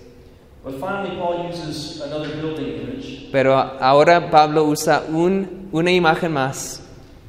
[0.64, 3.28] But finally, Paul uses another building image.
[3.30, 6.80] Pero ahora Pablo usa un- una imagen más.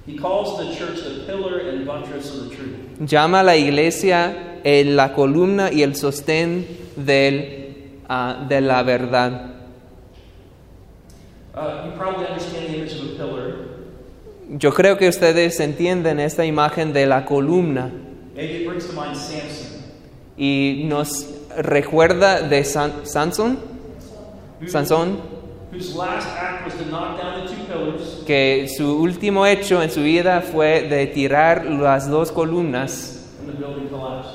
[0.07, 2.75] He calls the church the pillar and buttress of the truth.
[3.05, 6.65] Llama a la iglesia el- la columna y el sostén
[6.95, 9.51] del, ah, de la verdad.
[11.53, 13.76] Uh, you probably understand the image of a pillar.
[14.49, 17.91] Yo creo que ustedes entienden esta imagen de la columna.
[18.35, 19.81] Maybe it brings to mind Samson,
[20.37, 23.57] y nos recuerda de San- Sansón,
[24.67, 25.17] Sansón,
[25.71, 28.23] whose last act was to knock down the two pillars.
[28.25, 33.25] Que su último hecho en su vida fue de tirar las dos columnas.
[33.41, 34.33] And the building collapses.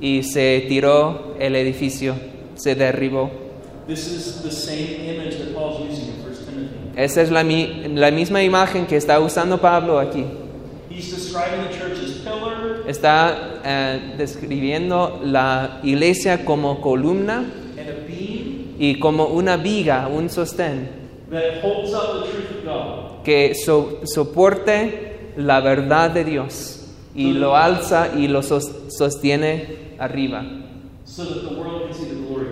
[0.00, 2.14] y se tiró el edificio,
[2.56, 3.30] se derribó.
[3.86, 6.08] This is the same image that Paul's using.
[6.08, 6.15] in 1 Timothy.
[6.96, 10.24] Esa es la, mi- la misma imagen que está usando Pablo aquí.
[12.88, 17.44] Está eh, describiendo la iglesia como columna
[18.78, 20.88] y como una viga, un sostén,
[23.24, 30.44] que so- soporte la verdad de Dios y lo alza y lo sos- sostiene arriba,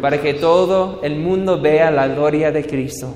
[0.02, 3.14] para que todo el mundo vea la gloria de Cristo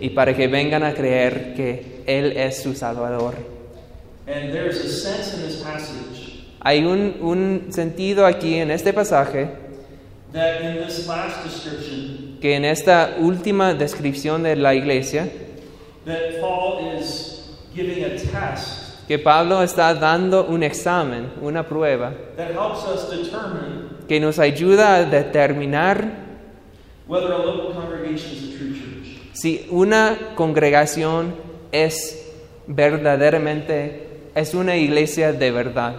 [0.00, 3.34] y para que vengan a creer que Él es su Salvador.
[4.26, 6.12] And there's a sense in this passage
[6.64, 9.48] Hay un, un sentido aquí en este pasaje
[10.32, 15.28] that in this last description, que en esta última descripción de la iglesia,
[16.04, 22.52] that Paul is giving a test que Pablo está dando un examen, una prueba, that
[22.52, 26.31] helps us determine que nos ayuda a determinar
[29.32, 31.34] si una congregación
[31.72, 32.32] es
[32.66, 35.94] verdaderamente, es una iglesia de verdad.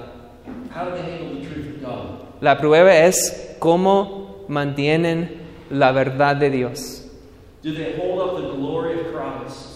[0.74, 2.42] How do they handle the truth of God?
[2.42, 7.06] La prueba es cómo mantienen la verdad de Dios.
[7.64, 9.70] Do they hold up the glory of Christ,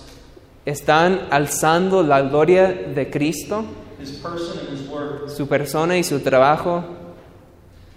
[0.65, 3.63] Están alzando la gloria de Cristo,
[3.99, 6.83] His person and His work, su persona y su trabajo,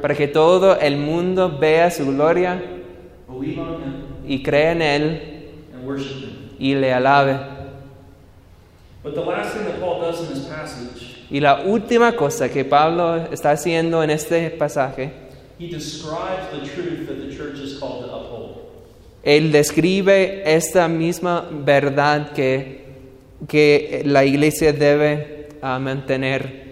[0.00, 2.62] para que todo el mundo vea su gloria
[3.28, 3.94] believe on Him,
[4.26, 5.20] y crea en Él
[5.74, 6.50] and worship Him.
[6.58, 7.38] y le alabe.
[9.02, 12.64] But the last thing that Paul does in this passage, Y la última cosa que
[12.64, 15.10] Pablo está haciendo en este pasaje,
[15.58, 18.56] he describes the truth that the church is called to uphold.
[19.24, 22.84] él describe esta misma verdad que,
[23.48, 26.65] que la iglesia debe ah, mantener.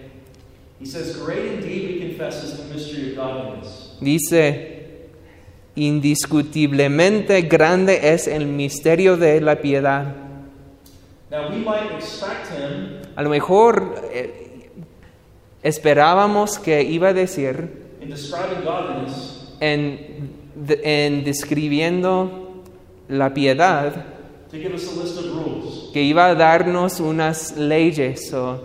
[4.01, 5.07] Dice,
[5.75, 10.15] indiscutiblemente grande es el misterio de la piedad.
[11.31, 14.69] Now, we might expect him, A lo mejor eh,
[15.63, 17.67] esperábamos que iba a decir
[18.01, 20.29] in describing godliness, en,
[20.83, 22.61] en describiendo
[23.09, 24.05] la piedad
[24.51, 25.89] to give us a list of rules.
[25.93, 28.59] que iba a darnos unas leyes o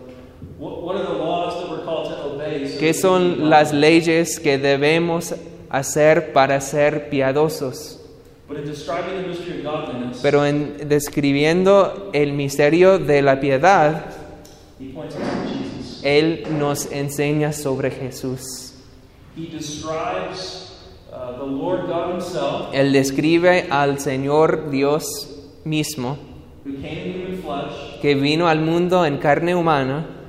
[0.58, 2.66] What, what are the laws that we're called to obey?
[2.68, 5.34] so qué son las leyes que debemos
[5.68, 8.00] hacer para ser piadosos.
[10.22, 14.06] Pero en describiendo el misterio de la piedad.
[16.02, 18.72] Él nos enseña sobre Jesús.
[21.12, 25.28] Uh, the Lord God Himself, Él describe al Señor Dios
[25.64, 26.16] mismo,
[28.00, 30.19] que vino al mundo en carne humana,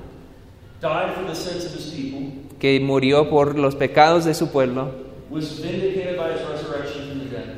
[2.58, 4.90] que murió por los pecados de su pueblo,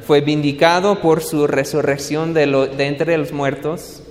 [0.07, 4.03] fue vindicado por su resurrección de, lo- de entre los muertos,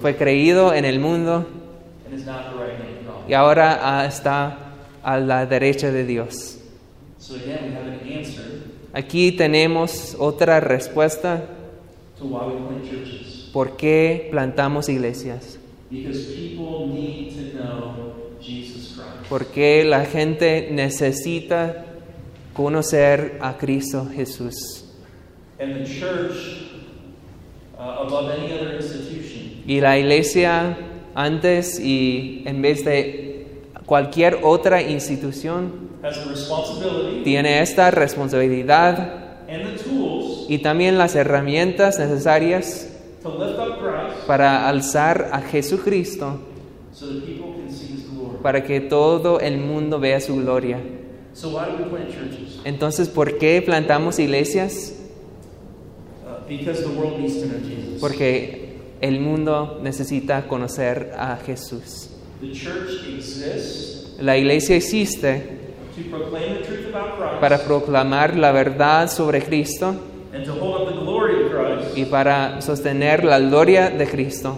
[0.00, 1.46] fue creído en el mundo
[3.28, 4.56] y ahora ah, está
[5.02, 6.58] a la derecha de Dios.
[8.94, 11.44] Aquí tenemos otra respuesta
[13.52, 15.57] por qué plantamos iglesias.
[15.90, 19.28] Because people need to know Jesus Christ.
[19.28, 21.86] Porque la gente necesita
[22.52, 24.84] conocer a Cristo Jesús.
[25.58, 26.70] And the church,
[27.78, 30.76] uh, above any other institution, Y la iglesia
[31.14, 33.46] antes y en vez de
[33.86, 38.98] cualquier otra institución has the responsibility tiene esta responsabilidad
[39.48, 42.88] and the tools y también las herramientas necesarias
[43.22, 46.40] to lift up Christ para alzar a Jesucristo
[46.92, 48.38] so that people can see His glory.
[48.42, 50.80] para que todo el mundo vea su gloria.
[51.34, 52.60] So why do we plant churches?
[52.64, 54.94] Entonces, ¿por qué plantamos iglesias?
[56.24, 58.00] Uh.
[58.00, 62.10] Porque el mundo necesita conocer a Jesús.
[62.40, 65.58] The church exists La iglesia existe
[65.94, 69.94] to proclaim the truth about Christ para proclamar la verdad sobre Cristo
[71.98, 74.56] y para sostener la gloria de Cristo.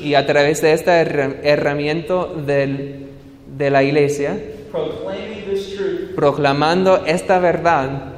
[0.00, 3.06] Y a través de esta herra- herramienta del-
[3.56, 4.38] de la iglesia,
[6.14, 8.12] proclamando esta verdad,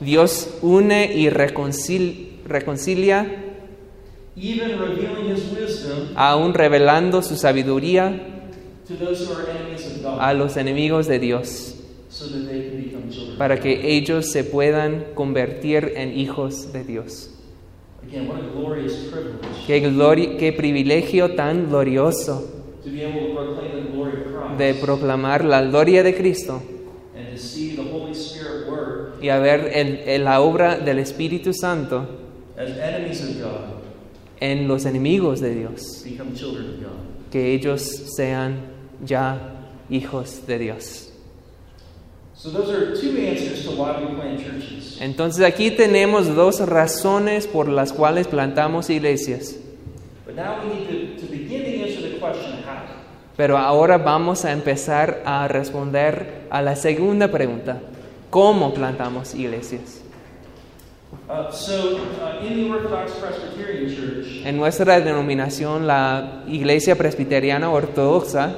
[0.00, 3.26] Dios une y reconcil- reconcilia,
[4.36, 8.18] even revealing His wisdom aún revelando su sabiduría
[8.88, 11.74] to those who are enemies of God, a los enemigos de Dios,
[13.40, 17.30] para que ellos se puedan convertir en hijos de Dios.
[18.06, 22.44] Again, what a glorious privilege Qué, glori- qué privilegio tan glorioso
[22.84, 26.60] to be able to proclaim the glory of Christ de proclamar la gloria de Cristo
[27.16, 30.98] and to see the Holy Spirit work y a ver el- el- la obra del
[30.98, 32.06] Espíritu Santo
[32.58, 33.80] as enemies of God
[34.40, 37.30] en los enemigos de Dios, become children of God.
[37.30, 37.80] que ellos
[38.16, 38.56] sean
[39.02, 41.09] ya hijos de Dios.
[45.00, 49.56] Entonces aquí tenemos dos razones por las cuales plantamos iglesias,
[53.36, 57.82] pero ahora vamos a empezar a responder a la segunda pregunta,
[58.30, 60.00] ¿cómo plantamos iglesias?
[61.28, 68.54] Uh, so, uh, in the Orthodox Presbyterian Church, En nuestra denominación, la Iglesia Presbiteriana Ortodoxa,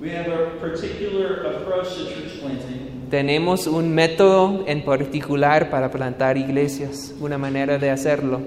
[0.00, 6.36] we have a particular approach to church planting tenemos un método en particular para plantar
[6.36, 8.40] iglesias, una manera de hacerlo,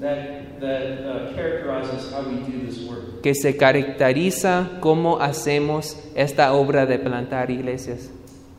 [0.00, 3.22] that, that uh, characterizes how we do this work.
[3.22, 8.10] que se caracteriza cómo hacemos esta obra de plantar iglesias.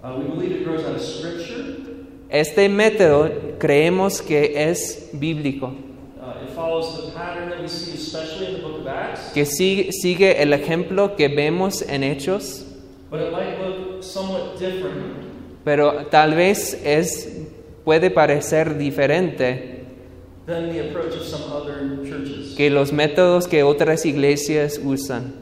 [0.04, 1.76] Uh, we believe it grows out of Scripture.
[2.30, 3.30] Este método
[3.60, 5.74] creemos que es bíblico,
[6.20, 9.32] Uh, it follows the pattern that we see, especially in the book of Acts.
[9.32, 12.66] que sigue, sigue el ejemplo que vemos en Hechos,
[13.12, 15.15] But it might look somewhat different
[15.66, 17.28] pero tal vez es,
[17.84, 19.76] puede parecer diferente
[20.46, 22.54] than the approach of some other churches.
[22.56, 25.34] que los métodos que otras iglesias usan.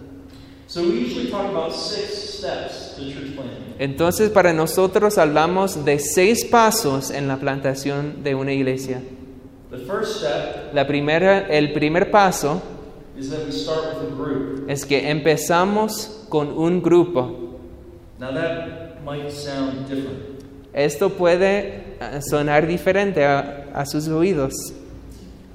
[0.67, 3.75] So we usually talk about six steps to church planting.
[3.79, 9.01] Entonces para nosotros hablamos de seis pasos en la plantación de una iglesia.
[9.71, 12.61] The first step La primera, el primer paso
[13.17, 14.69] is that we start with a group.
[14.69, 17.59] es que empezamos con un grupo.
[18.19, 20.43] Now that might sound different.
[20.73, 24.53] Esto puede eh, sonar diferente a, a sus oídos.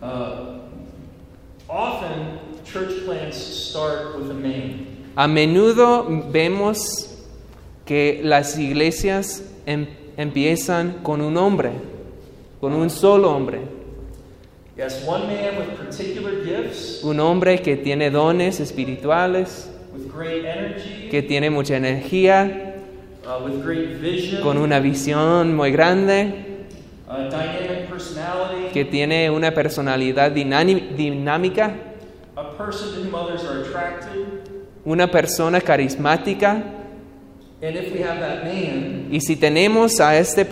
[0.01, 0.61] Uh,
[1.69, 4.87] often, church plants start with a name.
[5.17, 7.17] A menudo vemos
[7.85, 11.73] que las iglesias em- empiezan con un hombre,
[12.61, 13.61] con un solo hombre.
[14.77, 21.09] Yes, one man with particular gifts, Un hombre que tiene dones espirituales, with great energy,
[21.11, 22.77] que tiene mucha energía, uh, with great vision,
[24.43, 26.65] con una visión muy grande,
[27.09, 31.75] uh, que tiene una personalidad dinámica,
[34.85, 36.75] una persona carismática.
[37.61, 40.47] And if we have that man, Y si tenemos a este,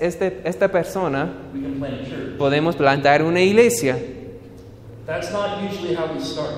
[0.00, 2.36] este- esta persona, we can plant a church.
[2.38, 3.98] podemos plantar una iglesia.
[5.04, 6.54] That's not usually how we start.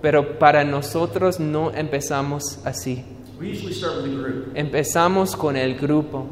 [0.00, 3.04] Pero para nosotros no empezamos así.
[3.38, 4.54] We usually start with a group.
[4.56, 6.26] Empezamos con el grupo.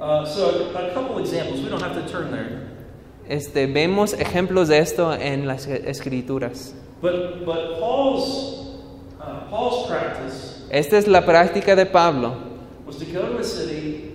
[0.00, 1.60] Uh, so, a, a couple examples.
[1.60, 2.68] We don't have to turn there.
[3.28, 6.74] Este, vemos ejemplos de esto en las escrituras.
[7.00, 8.80] But, but Paul's,
[9.20, 12.34] uh, Paul's practice Esta es la práctica de Pablo.
[12.86, 14.10] was to go to a city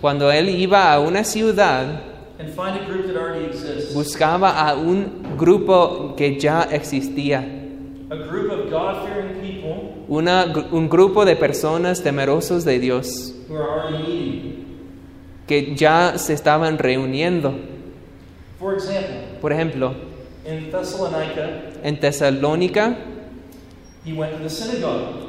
[0.00, 2.02] Cuando él iba a una ciudad,
[2.38, 3.94] and find a group that already exists.
[3.94, 7.38] buscaba a un grupo que ya existía.
[8.10, 9.41] A group of God fearing people
[10.12, 13.34] Una, un grupo de personas temerosos de Dios
[15.46, 17.54] que ya se estaban reuniendo.
[18.58, 19.94] For example, Por ejemplo,
[20.44, 21.50] in Thessalonica,
[21.82, 22.94] en Tesalónica,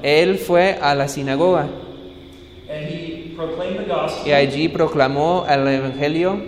[0.03, 1.69] él fue a la sinagoga
[2.69, 4.27] and he proclaimed the gospel.
[4.27, 6.41] y allí proclamó el Evangelio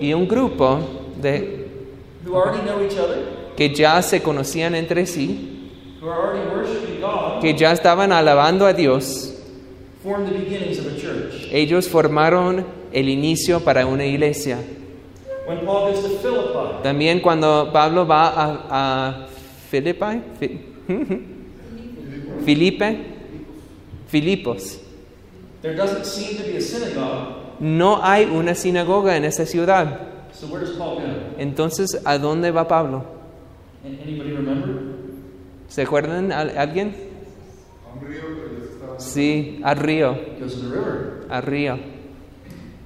[0.00, 0.80] y un grupo
[1.18, 1.66] de,
[3.56, 5.61] que ya se conocían entre sí,
[7.40, 9.34] que ya estaban alabando a Dios,
[11.52, 14.58] ellos formaron el inicio para una iglesia.
[15.46, 19.26] When Paul goes to Philippi, También cuando Pablo va a, a
[19.70, 20.60] Filipi, Fi-
[22.44, 22.98] Filipe,
[24.08, 24.78] Filipos,
[25.62, 27.58] there doesn't seem to be a synagogue.
[27.60, 29.98] no hay una sinagoga en esa ciudad.
[30.32, 31.02] So where does Paul go?
[31.38, 33.04] Entonces, ¿a dónde va Pablo?
[35.72, 36.94] ¿Se acuerdan al- alguien?
[38.98, 40.14] Sí, al río,
[41.30, 41.78] al río.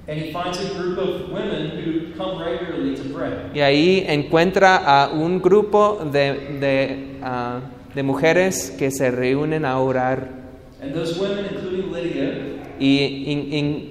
[0.07, 3.51] And he finds a group of women who come regularly to pray.
[3.53, 7.59] Y ahí encuentra a un grupo de, de, ah,
[7.93, 10.29] de mujeres que se reúnen a orar.
[10.81, 13.89] And those women, including Lydia, Y en- en-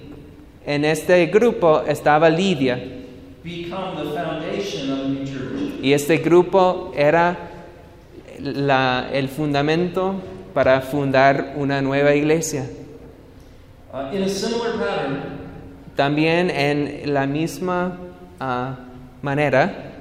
[0.64, 2.76] en este grupo estaba Lidia.
[3.44, 5.82] the foundation of a new.
[5.82, 7.45] Y este grupo era
[8.40, 10.14] la- el fundamento
[10.54, 12.66] para fundar una nueva iglesia.
[13.92, 15.22] Uh, in a similar pattern,
[15.96, 17.98] También en la misma
[18.38, 18.76] ah,
[19.22, 19.92] manera,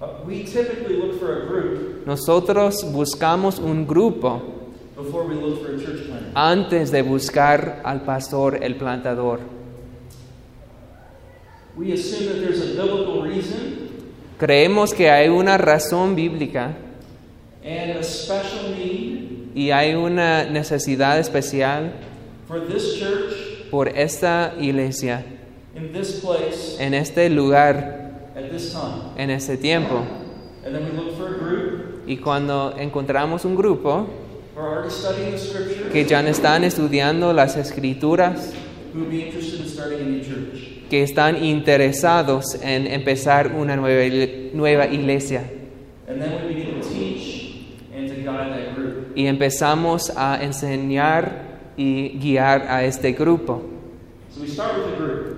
[0.00, 4.40] uh, we typically look for a group nosotros buscamos un grupo
[4.96, 6.30] before we look for a church planter.
[6.34, 9.40] antes de buscar al pastor, el plantador.
[11.76, 13.88] We assume that there's a biblical reason
[14.38, 16.76] Creemos que hay una razón bíblica
[17.66, 21.92] and a special need y hay una necesidad especial
[22.46, 25.24] for this church por esta iglesia,
[25.74, 29.12] in this place en este lugar, at this time.
[29.16, 30.06] en este tiempo.
[30.64, 34.06] And then we look for a group Y cuando encontramos un grupo
[34.54, 38.52] the que ya están estudiando las escrituras,
[38.94, 40.22] in
[40.88, 44.04] que están interesados en empezar una nueva,
[44.52, 45.50] nueva iglesia.
[46.08, 48.15] And then we begin to teach and to guide that group.
[49.14, 53.62] Y empezamos a enseñar y guiar a este grupo.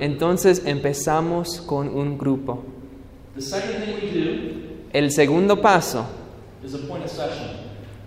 [0.00, 2.64] Entonces empezamos con un grupo.
[4.92, 6.06] El segundo paso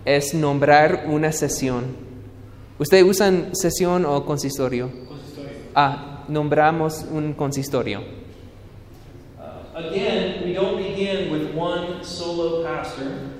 [0.04, 1.84] es nombrar una sesión.
[2.78, 4.90] ¿Ustedes usan sesión o consistorio?
[5.74, 8.00] Ah, nombramos un consistorio.
[9.38, 13.31] Uh, again, we don't begin with one solo pastor.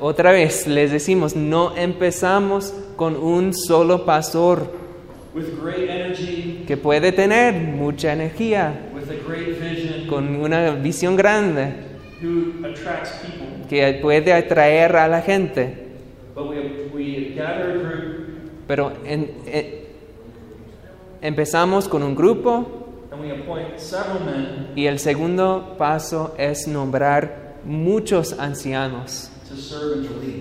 [0.00, 4.70] Otra vez les decimos, no empezamos con un solo pastor
[5.34, 11.16] with great energy, que puede tener mucha energía, with a great vision, con una visión
[11.16, 11.72] grande,
[12.22, 13.46] who attracts people.
[13.68, 15.88] que puede atraer a la gente.
[16.34, 18.10] But we, we gather a group
[18.66, 19.66] Pero en- en-
[21.22, 22.66] empezamos con un grupo
[23.12, 29.29] and and we appoint several men Y el segundo paso es nombrar muchos ancianos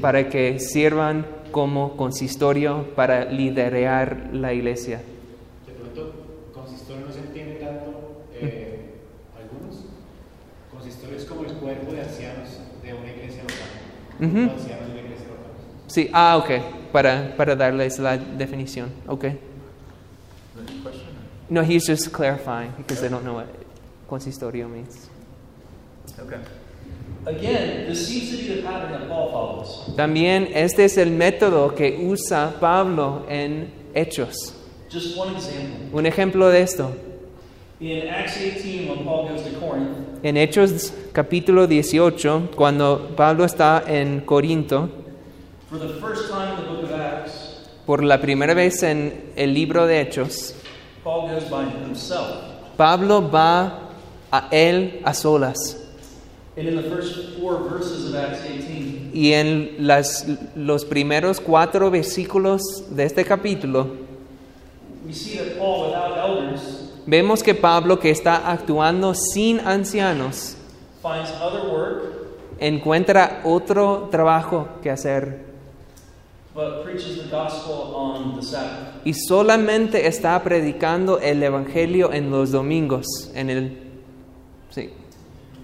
[0.02, 4.98] para que sirvan como consistorio para liderar la iglesia.
[4.98, 6.14] De pronto,
[6.54, 8.62] consistorio no se entiende tanto, eh,
[9.38, 9.86] algunos.
[10.72, 13.68] Consistorio es como el cuerpo de ancianos de una iglesia local.
[14.20, 14.40] Ujú.
[14.42, 15.52] Los ancianos de una iglesia local.
[15.88, 18.92] Sí, ah, ok, para, para darles la definición.
[19.08, 19.26] Ok.
[21.50, 23.48] No, he's just clarifying because they don't know what
[24.08, 25.10] consistorio means.
[26.20, 26.38] Okay.
[29.96, 34.54] También este es el método que usa Pablo en Hechos.
[34.92, 35.90] Just one example.
[35.92, 36.92] Un ejemplo de esto.
[37.82, 43.84] In Acts 18, when Paul goes to Corinth, En Hechos capítulo 18, cuando Pablo está
[43.88, 44.90] en Corinto,
[45.70, 49.54] for the first time in the book of Acts, por la primera vez en el
[49.54, 50.56] libro de Hechos,
[51.06, 52.44] Paul goes by himself.
[52.76, 53.92] Pablo va
[54.30, 55.79] a él a solas.
[59.14, 63.88] Y en las, los primeros cuatro versículos de este capítulo,
[65.06, 70.56] we see that Paul, without elders, vemos que Pablo, que está actuando sin ancianos,
[71.02, 72.02] finds other work,
[72.60, 75.50] encuentra otro trabajo que hacer
[76.60, 79.06] but preaches the gospel on the Sabbath.
[79.06, 83.32] y solamente está predicando el Evangelio en los domingos.
[83.34, 83.78] En el,
[84.70, 84.90] sí.
[84.90, 85.59] But a change happens in verse 5.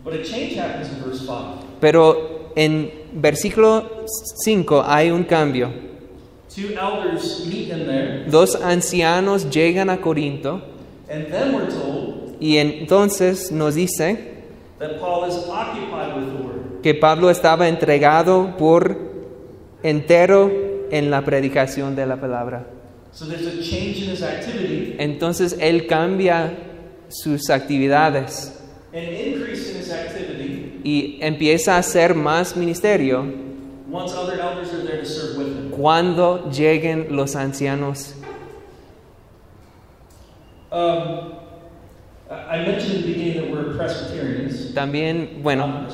[1.80, 4.06] Pero en versículo
[4.44, 5.72] 5 hay un cambio.
[8.30, 10.62] Dos ancianos llegan a Corinto
[11.10, 14.18] and then we're told y entonces nos dice
[14.80, 16.82] that Paul is occupied with the word.
[16.82, 18.98] que Pablo estaba entregado por
[19.84, 20.52] entero
[20.92, 22.68] en la predicación de la palabra.
[23.12, 26.54] So there's a change in his activity, Entonces él cambia
[27.08, 28.55] sus actividades
[28.96, 33.26] an increase in his activity y empieza a hacer más ministerio
[33.92, 35.70] once other elders are there to serve with him.
[35.72, 38.14] cuando lleguen los ancianos.
[40.72, 41.34] Um,
[42.30, 44.74] I I mentioned in the beginning that we're Presbyterians.
[44.74, 45.88] También, bueno,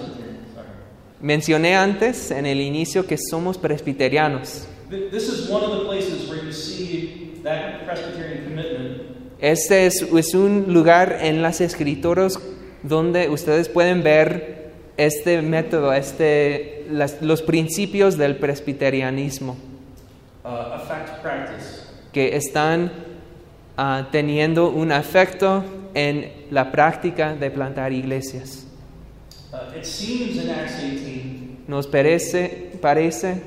[1.22, 4.66] mencioné antes en el inicio que somos presbiterianos.
[4.90, 9.02] Th- This is one of the places where you see that Presbyterian commitment
[9.40, 12.40] Este es, es un lugar en las escrituras
[12.84, 19.56] donde ustedes pueden ver este método, este, las- los principios del presbiterianismo
[20.44, 20.50] uh,
[22.12, 22.92] que están
[23.78, 25.64] ah, teniendo un efecto
[25.94, 28.66] en la práctica de plantar iglesias.
[29.52, 33.42] Uh, it seems in Acts 18 Nos parece, parece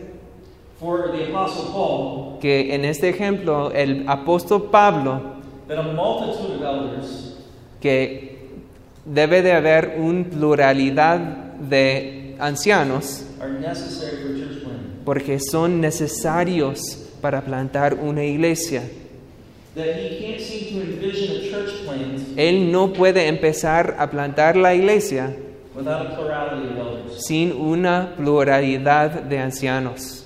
[0.79, 5.21] for the Apostle Paul que en este ejemplo el apóstol Pablo
[5.69, 7.37] that a multitude of elders
[7.81, 8.24] que
[9.05, 13.25] debe de haber una pluralidad de ancianos
[15.05, 16.81] porque son necesarios
[17.21, 18.83] para plantar una iglesia.
[22.37, 25.35] Él no puede empezar a plantar la iglesia
[25.75, 27.27] without a plurality of elders.
[27.27, 30.25] sin una pluralidad de ancianos.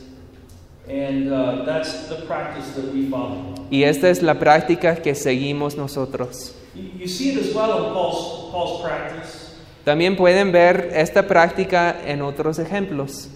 [0.89, 3.55] And uh, that's the practice that we follow.
[3.71, 6.55] Y esta es la práctica que seguimos nosotros.
[6.79, 9.49] You, you see it as well in Paul's, Paul's practice,
[9.85, 13.31] También pueden ver esta práctica en otros ejemplos.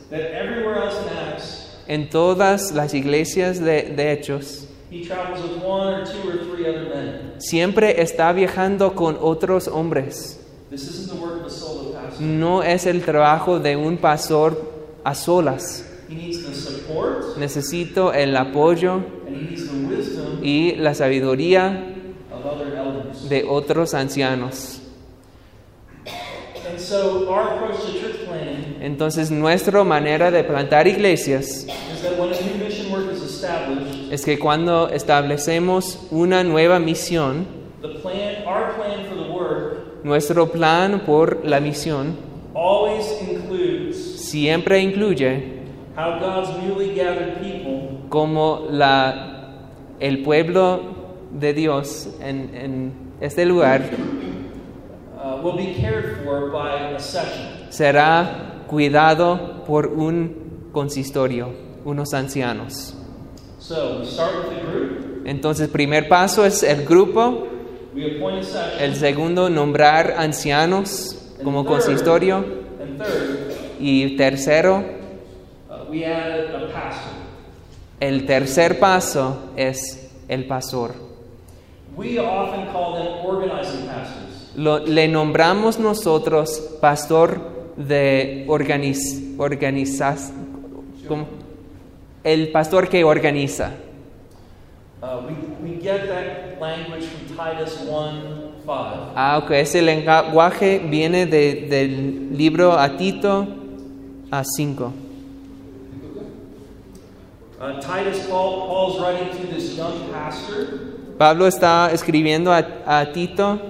[1.88, 4.68] En todas las iglesias de, de Hechos,
[7.38, 10.38] siempre está viajando con otros hombres.
[10.70, 12.22] This isn't the work of a solo pastor.
[12.22, 14.72] No es el trabajo de un pastor
[15.04, 15.86] a solas.
[16.08, 21.92] He needs the support Necesito el apoyo and he needs the wisdom y la sabiduría.
[23.28, 24.80] De otros ancianos.
[28.80, 31.66] Entonces nuestra manera de plantar iglesias
[34.10, 37.46] es que cuando establecemos una nueva misión,
[40.02, 42.16] nuestro plan por la misión
[44.16, 45.62] siempre incluye
[48.08, 49.68] como la,
[50.00, 50.80] el pueblo
[51.30, 53.82] de Dios en, en este lugar
[55.16, 57.70] uh, will be cared for by a session.
[57.70, 61.54] será cuidado por un consistorio,
[61.84, 62.94] unos ancianos.
[63.60, 67.46] So we start with the group, Entonces, primer paso es el grupo,
[67.94, 72.38] we appoint a session, el segundo, nombrar ancianos como consistorio,
[72.80, 74.82] and third, y tercero,
[75.70, 77.12] uh, we add a pastor.
[78.00, 81.11] el tercer paso es el pastor.
[81.96, 84.50] We often call them organizing pastors.
[84.56, 87.40] Lo- le nombramos nosotros pastor
[87.76, 90.32] de organiz, organizas,
[91.08, 91.26] ¿cómo?
[92.24, 93.72] el pastor que organiza.
[95.02, 99.12] Uh, we, we get that language from Titus 1 5.
[99.16, 103.46] Ah, ok, ese lenguaje viene de- del libro a Tito
[104.30, 104.92] a 5.
[107.60, 110.91] Uh, Titus, Paul, Paul's writing to this young pastor.
[111.18, 113.60] Pablo está escribiendo a, a Tito,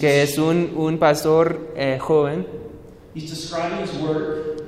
[0.00, 2.46] que es un, un pastor eh, joven,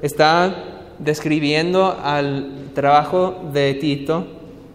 [0.03, 4.27] está describiendo al trabajo de Tito.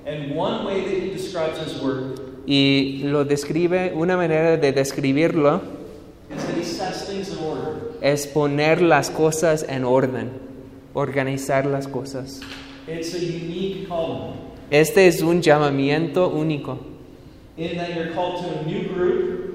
[0.06, 5.62] And one way that he describes his work y lo describe, una manera de describirlo
[8.02, 10.30] es poner las cosas en orden,
[10.94, 12.42] organizar las cosas.
[14.70, 16.95] Este es un llamamiento único.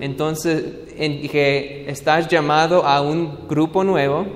[0.00, 0.64] Entonces,
[0.96, 4.26] en que estás llamado a un grupo nuevo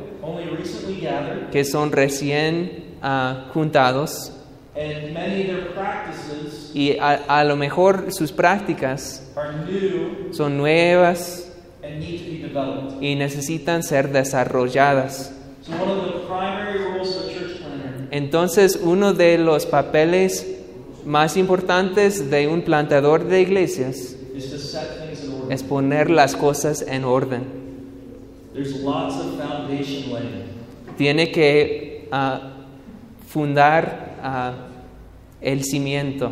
[1.51, 4.33] que son recién ah, juntados
[4.77, 10.57] and many of their practices y a, a lo mejor sus prácticas are new son
[10.57, 11.49] nuevas
[11.83, 13.01] and need to be developed.
[13.01, 15.33] y necesitan ser desarrolladas.
[15.63, 20.47] So, one of the primary roles of a church planner Entonces, uno de los papeles
[21.07, 24.17] más importantes de un plantador de iglesias
[25.51, 27.43] es poner las cosas en orden.
[30.97, 32.53] Tiene que ah,
[33.27, 34.55] fundar ah,
[35.41, 36.31] el cimiento.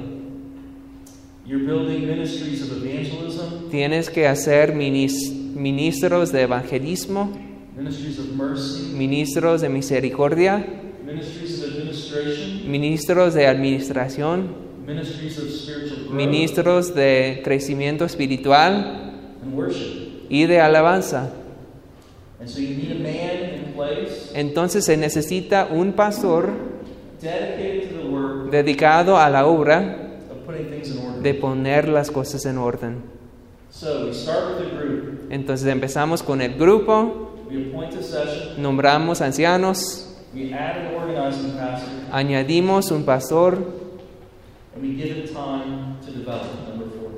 [3.70, 7.30] Tienes que hacer minis- ministros de evangelismo,
[7.76, 10.64] ministries of mercy, ministros de misericordia,
[12.68, 14.61] ministros de administración,
[16.10, 19.12] ministros de crecimiento espiritual
[20.28, 21.30] y de alabanza.
[22.40, 26.50] And so you need a man in place Entonces se necesita un pastor
[28.50, 30.18] dedicado a la obra
[31.22, 33.02] de poner las cosas en orden.
[33.70, 35.28] So we start with the group.
[35.30, 37.30] Entonces empezamos con el grupo,
[38.58, 40.08] nombramos ancianos,
[42.10, 43.81] añadimos un pastor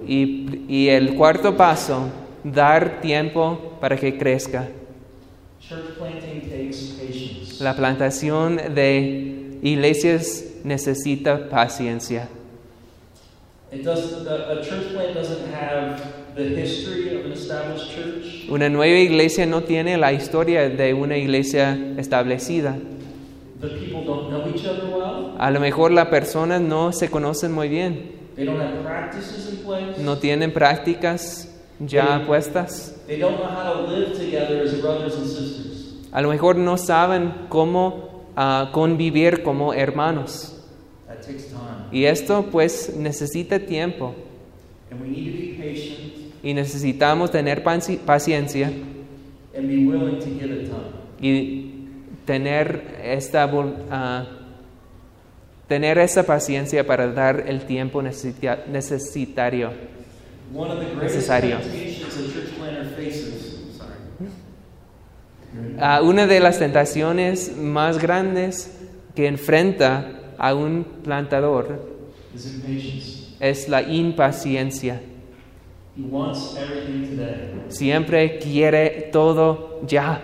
[0.06, 2.10] y, y el cuarto paso,
[2.42, 4.68] dar tiempo para que crezca.
[5.60, 7.62] Church planting takes patience.
[7.62, 12.28] La plantación de iglesias necesita paciencia.
[18.48, 22.76] Una nueva iglesia no tiene la historia de una iglesia establecida.
[25.44, 29.56] A lo mejor las personas no se conocen muy bien, They don't have practices in
[29.64, 30.00] place.
[30.02, 32.94] no tienen prácticas ya puestas.
[33.06, 35.98] They don't know how to live together as brothers and sisters.
[36.12, 40.56] A lo mejor no saben cómo ah, convivir como hermanos.
[41.06, 44.14] That takes time, Y esto pues necesita tiempo
[44.90, 50.26] and we need to be patient y necesitamos tener paci- paciencia and be willing to
[50.26, 50.90] give it time.
[51.20, 51.86] y
[52.24, 53.50] tener esta
[53.90, 54.26] ah,
[55.68, 59.70] tener esa paciencia para dar el tiempo necesita- necesitario.
[61.02, 61.56] Necesario.
[65.78, 68.78] Ah, una de las tentaciones más grandes
[69.14, 71.94] que enfrenta a un plantador
[73.40, 75.00] es la impaciencia.
[77.68, 80.20] Siempre quiere todo ya,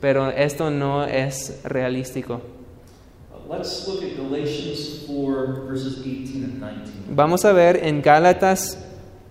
[0.00, 2.40] pero esto no es realístico.
[7.10, 8.78] Vamos a ver en Gálatas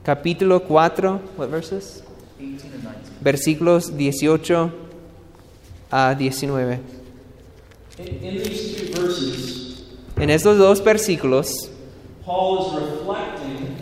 [0.03, 2.03] capítulo 4, what verses?
[2.39, 3.21] 18 and 19.
[3.21, 4.71] versículos 18
[5.89, 6.79] a 19.
[7.97, 9.83] In, in these two verses,
[10.17, 11.69] En estos dos versículos,
[12.23, 13.75] Paul is reflecting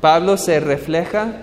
[0.00, 1.34] Pablo se refleja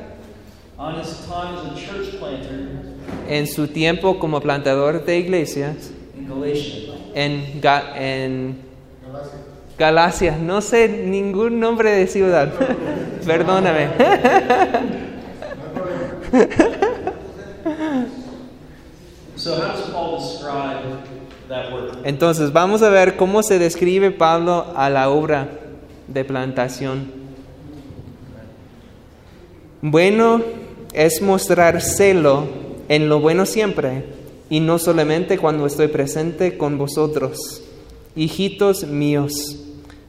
[0.78, 2.80] on his time as a church planter
[3.28, 5.92] en su tiempo como plantador de iglesias.
[7.14, 8.58] En, Ga- en
[9.78, 10.38] Galacia.
[10.38, 12.52] No sé ningún nombre de ciudad.
[13.26, 13.88] Perdóname.
[22.04, 25.50] Entonces vamos a ver cómo se describe Pablo a la obra
[26.08, 27.12] de plantación.
[29.82, 30.42] Bueno
[30.94, 32.46] es mostrar celo
[32.88, 34.04] en lo bueno siempre
[34.54, 37.64] y no solamente cuando estoy presente con vosotros.
[38.16, 39.34] Hijitos míos,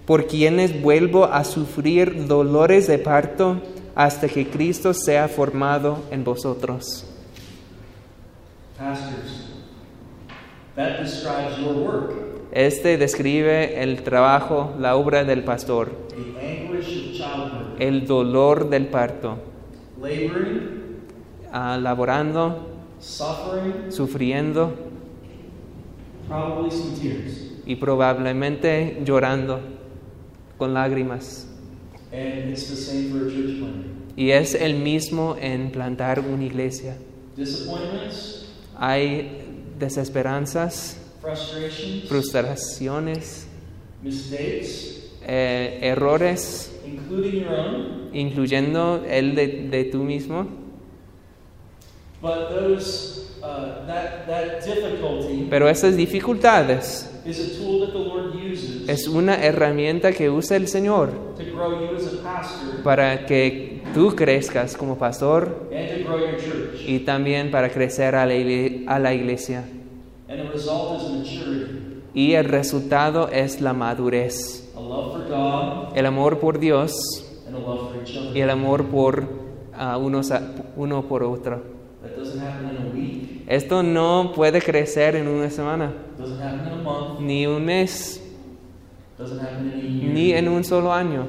[0.04, 3.62] por quienes vuelvo a sufrir dolores de parto
[3.94, 7.06] hasta que Cristo sea formado en vosotros.
[8.76, 9.48] Pastors,
[10.76, 12.12] that describes your work.
[12.52, 17.80] Este describe el trabajo, la obra del pastor, The anguish of childbirth.
[17.80, 19.38] el dolor del parto,
[19.98, 20.98] Laboring,
[21.50, 22.73] ah, laborando,
[23.04, 24.72] suffering, sufriendo
[26.28, 27.50] probably some tears.
[27.66, 29.60] y probablemente llorando
[30.56, 31.46] con lágrimas.
[32.12, 33.60] And it's the same for a church.
[34.16, 36.96] Y es el mismo en plantar una iglesia.
[37.36, 38.46] Disappointments,
[38.78, 39.42] Hay
[39.78, 43.46] desesperanzas, frustrations, frustraciones,
[44.02, 48.10] mistakes, eh, errores, including your own.
[48.12, 50.46] incluyendo el de, de tú mismo.
[52.24, 58.34] But those, uh, that, that difficulty Pero esas dificultades is a tool that the Lord
[58.34, 63.26] uses es una herramienta que usa el Señor to grow you as a pastor para
[63.26, 66.80] que tú crezcas como pastor and to grow your church.
[66.88, 69.64] y también para crecer a la, igle- a la iglesia.
[70.26, 75.94] And the result is maturity, Y el resultado es la madurez, a love for God,
[75.98, 76.92] el amor por Dios
[77.46, 78.34] and a love for each other.
[78.34, 79.24] y el amor por
[79.76, 80.40] ah, unos a-
[80.76, 81.74] uno por otro.
[82.02, 85.92] That doesn't happen in a week, Esto no puede crecer en una semana,
[86.82, 88.22] month, ni un mes,
[89.18, 91.26] doesn't happen in a year, ni en un solo año.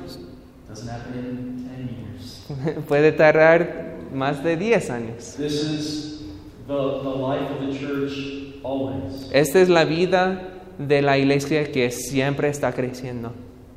[0.70, 2.86] doesn't happen in 10 years.
[2.88, 5.36] Puede tardar más de 10 años.
[5.38, 6.22] This is
[6.68, 9.30] the, the life of the church always.
[9.34, 10.42] Esta es la vida
[10.78, 13.34] de la iglesia que siempre está creciendo.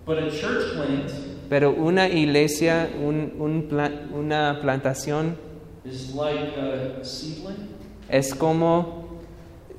[0.07, 1.11] But a church plant
[1.49, 5.37] Pero una iglesia, un- un pla- una plantación,
[5.85, 7.69] is like a seedling
[8.09, 9.07] es como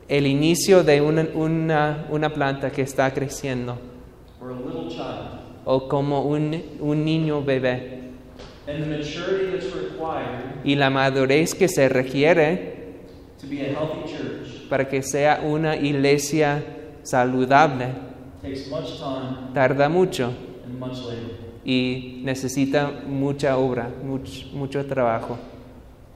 [0.07, 3.77] el inicio de una, una, una planta que está creciendo,
[4.41, 5.39] or a little child.
[5.65, 7.99] o como un, un niño bebé.
[8.67, 12.97] And the maturity that's required Y la madurez que se requiere
[13.41, 16.63] to be a healthy church para que sea una iglesia
[17.03, 17.87] saludable
[18.41, 20.31] takes much time tarda mucho
[20.65, 21.31] and much labor.
[21.65, 25.37] y necesita mucha obra, much- mucho trabajo.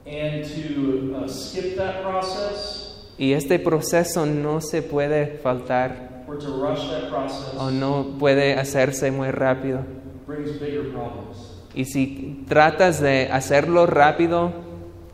[0.06, 2.80] And to uh, skip that process
[3.18, 8.56] Y este proceso no se puede faltar or to rush that process o no puede
[8.56, 9.80] hacerse muy rápido.
[10.28, 11.62] brings bigger problems.
[11.76, 14.52] Y si tratas de hacerlo rápido,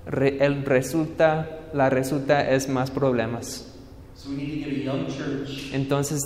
[0.05, 3.65] re- el resulta, la resulta es más problemas.
[4.15, 6.19] So we need to give a young church Entonces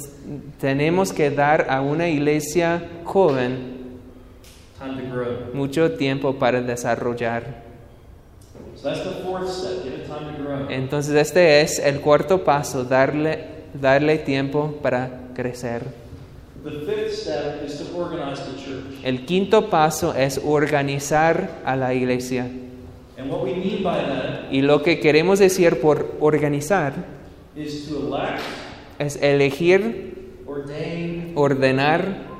[0.60, 4.00] tenemos que dar a una iglesia joven
[4.80, 5.54] time to grow.
[5.54, 7.73] mucho tiempo para desarrollar.
[10.70, 15.84] Entonces este es el cuarto paso, darle, darle tiempo para crecer.
[19.04, 22.50] El quinto paso es organizar a la iglesia.
[24.52, 26.94] Y lo que queremos decir por organizar
[29.00, 30.14] es elegir,
[31.36, 32.34] ordenar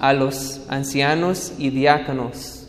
[0.00, 2.61] a los ancianos y diáconos,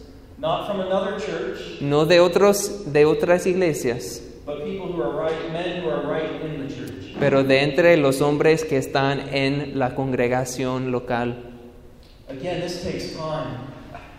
[0.43, 5.53] Not from another church, no de, otros, de otras iglesias, but people who are right,
[5.53, 7.15] men who are right in the church.
[7.17, 11.37] pero de entre los hombres que están en la congregación local.
[12.27, 13.57] Again, this takes time.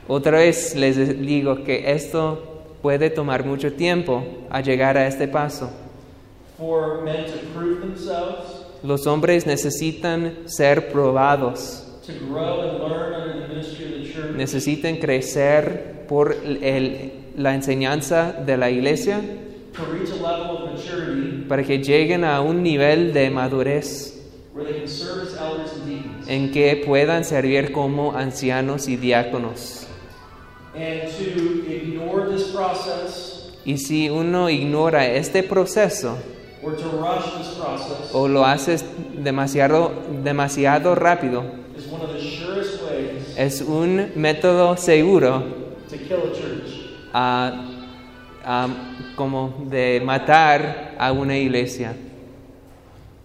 [0.09, 5.69] Otra vez les digo que esto puede tomar mucho tiempo a llegar a este paso.
[6.57, 13.43] For men to prove themselves, Los hombres necesitan ser probados, to grow and learn under
[13.43, 19.21] the ministry of the church, necesitan crecer por el- la enseñanza de la iglesia
[19.73, 24.13] to reach a level of maturity para que lleguen a un nivel de madurez
[24.55, 26.29] where they can serve as elders and deacons.
[26.29, 29.87] en que puedan servir como ancianos y diáconos.
[30.77, 33.31] And to ignore this process
[33.65, 36.17] Y si uno ignora este proceso
[36.63, 38.85] or to rush this process o lo haces
[39.23, 39.93] demasiado,
[40.23, 41.43] demasiado rápido,
[41.77, 45.64] is one of the surest ways es un método seguro
[45.99, 46.85] to kill a church.
[49.17, 51.95] como de matar a una iglesia.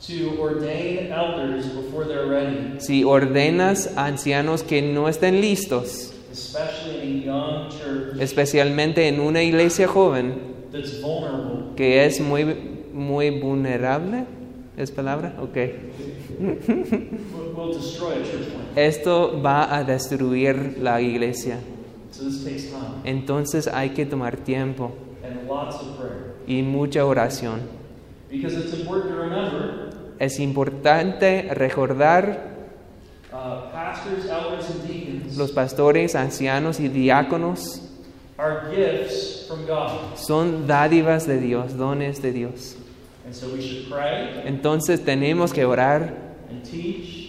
[0.07, 7.01] To ordain elders before they're ready, Si ordenas a ancianos que no estén listos, especially
[7.01, 10.35] in a young church especialmente en una iglesia joven
[10.71, 12.45] that's vulnerable, que es muy,
[12.93, 14.23] muy vulnerable,
[14.77, 15.35] ¿es palabra?
[15.41, 15.57] Ok.
[17.73, 18.47] destroy a church.
[18.77, 21.57] Esto va a destruir la iglesia.
[23.03, 24.91] Entonces hay que tomar tiempo
[26.47, 27.61] y mucha oración.
[30.19, 32.55] Es importante recordar
[33.31, 33.69] uh,
[35.37, 37.89] los pastores, ancianos y diáconos
[40.15, 42.77] son dádivas de Dios, dones de Dios.
[44.45, 46.13] Entonces tenemos que orar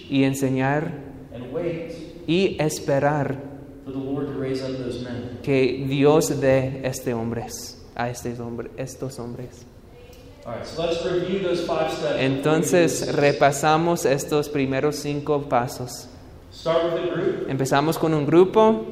[0.09, 0.93] y enseñar
[2.26, 3.49] y esperar
[5.43, 9.66] que Dios dé este hombres, a estos, hombre- estos hombres.
[12.18, 16.09] Entonces repasamos estos primeros cinco pasos.
[17.49, 18.84] Empezamos con un grupo,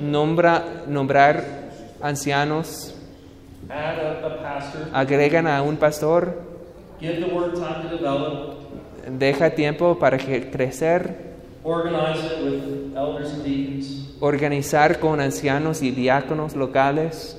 [0.00, 1.44] nombra, nombrar
[2.00, 2.94] ancianos,
[4.92, 6.34] agregan a un pastor,
[9.18, 11.31] deja tiempo para que crecer,
[11.64, 17.36] organize it with elders and deacons, organizar con ancianos y diáconos locales.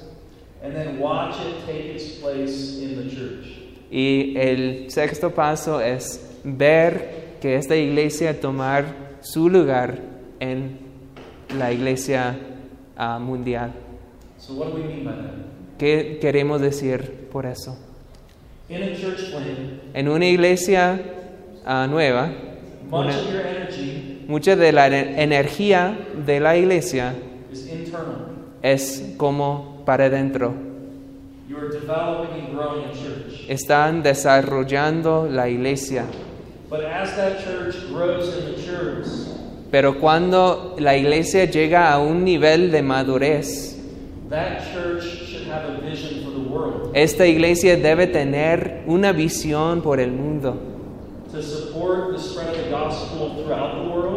[0.63, 3.47] and then watch it take its place in the church.
[3.91, 8.85] Y el sexto paso es ver que esta iglesia tomar
[9.21, 9.99] su lugar
[10.39, 10.79] en
[11.57, 12.35] la iglesia
[12.97, 13.73] ah, mundial.
[14.37, 15.77] So what do we mean by that?
[15.77, 17.77] ¿Qué queremos decir por eso?
[18.69, 20.99] In a plan, En una iglesia
[21.65, 22.31] ah, nueva,
[22.89, 27.15] much una- of your energy mucha de la energía de la iglesia
[28.61, 30.53] es como para adentro.
[33.47, 36.05] Están desarrollando la iglesia.
[36.69, 39.29] But as that church grows and matures,
[39.69, 43.77] Pero cuando la iglesia llega a un nivel de madurez,
[44.29, 49.81] that church should have a vision for the world esta iglesia debe tener una visión
[49.81, 50.57] por el mundo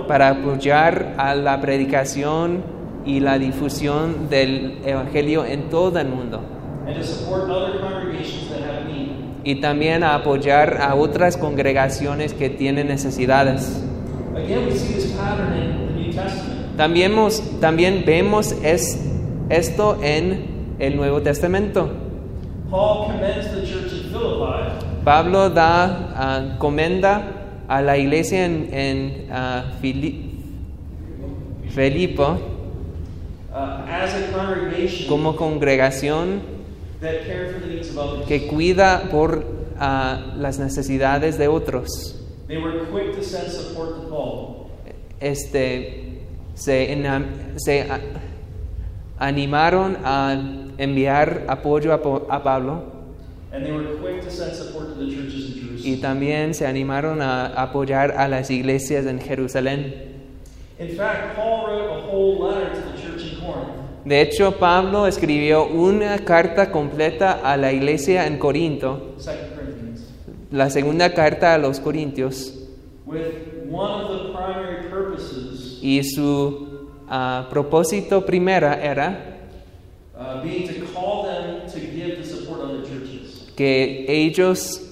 [0.08, 2.62] para apoyar a la predicación
[3.04, 8.62] y la difusión del evangelio en todo el mundo and to support other congregations that
[8.62, 9.10] have need.
[9.44, 13.80] y también a apoyar a otras congregaciones que tienen necesidades.
[14.34, 16.76] Again, we see this pattern in the New Testament.
[16.76, 17.12] También,
[17.60, 19.00] también vemos es,
[19.48, 21.88] esto en el Nuevo Testamento.
[22.70, 27.35] Paul commends the church in Philippi Pablo da ah, comenda
[27.68, 30.32] a la iglesia en, en ah, Fili-
[31.70, 32.38] Filipo
[33.52, 36.40] uh, como congregación
[38.28, 39.44] que cuida por
[39.78, 41.88] ah, las necesidades de otros.
[42.48, 44.68] They were quick to send support to Paul.
[45.20, 46.20] Este,
[46.54, 47.02] se,
[47.56, 48.00] se a-
[49.18, 50.36] animaron a
[50.78, 52.00] enviar apoyo a,
[52.34, 52.95] a Pablo
[55.82, 60.16] y también se animaron a apoyar a las iglesias en Jerusalén.
[60.78, 65.06] In fact, Paul wrote a whole letter to the church in Corinth De hecho, Pablo
[65.06, 70.14] escribió una carta completa a la iglesia en Corinto, 2 Corinthians,
[70.50, 72.54] la segunda carta a los Corintios,
[75.82, 79.38] y su ah, propósito primera era
[80.16, 82.35] uh, being to call them to give churches.
[83.56, 84.82] Que ellos,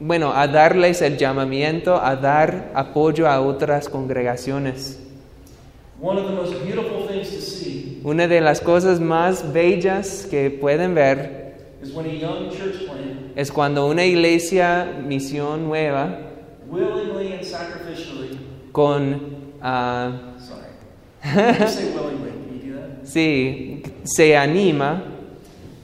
[0.00, 4.98] bueno, a darles el llamamiento a dar apoyo a otras congregaciones.
[6.00, 10.50] One of the most beautiful things to see Una de las cosas más bellas que
[10.50, 16.18] pueden ver is when a young church plant es cuando una iglesia, misión nueva,
[16.70, 18.38] willingly and sacrificially,
[18.72, 20.12] con, that?
[23.04, 25.17] sí, se anima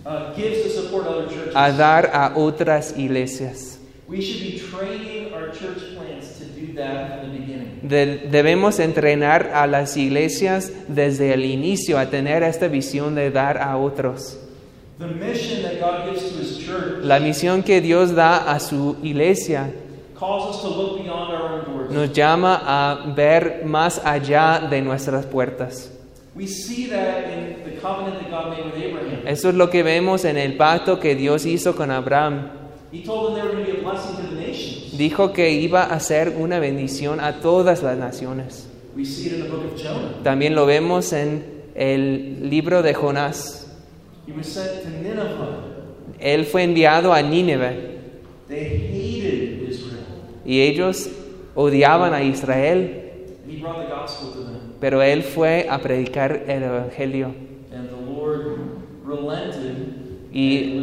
[0.04, 3.78] a dar a otras iglesias.
[4.06, 7.80] We should be training our church plants to do that from the beginning.
[7.82, 13.56] De- debemos entrenar a las iglesias desde el inicio a tener esta visión de dar
[13.58, 14.38] a otros.
[14.98, 18.96] The mission that God gives to His church La misión que Dios da a su
[19.02, 19.72] iglesia
[21.90, 25.90] nos llama a ver más allá de nuestras puertas.
[26.34, 27.73] We see that in the
[29.26, 32.50] Eso es lo que vemos en el pacto que Dios hizo con Abraham.
[34.92, 38.68] Dijo que iba a ser una bendición a todas las naciones.
[40.22, 43.66] También lo vemos en el libro de Jonás.
[46.20, 47.94] Él fue enviado a Nínive.
[50.46, 51.10] Y ellos
[51.54, 53.12] odiaban a Israel,
[54.80, 57.34] pero él fue a predicar el evangelio
[57.74, 59.03] And the Lord relented
[60.32, 60.82] y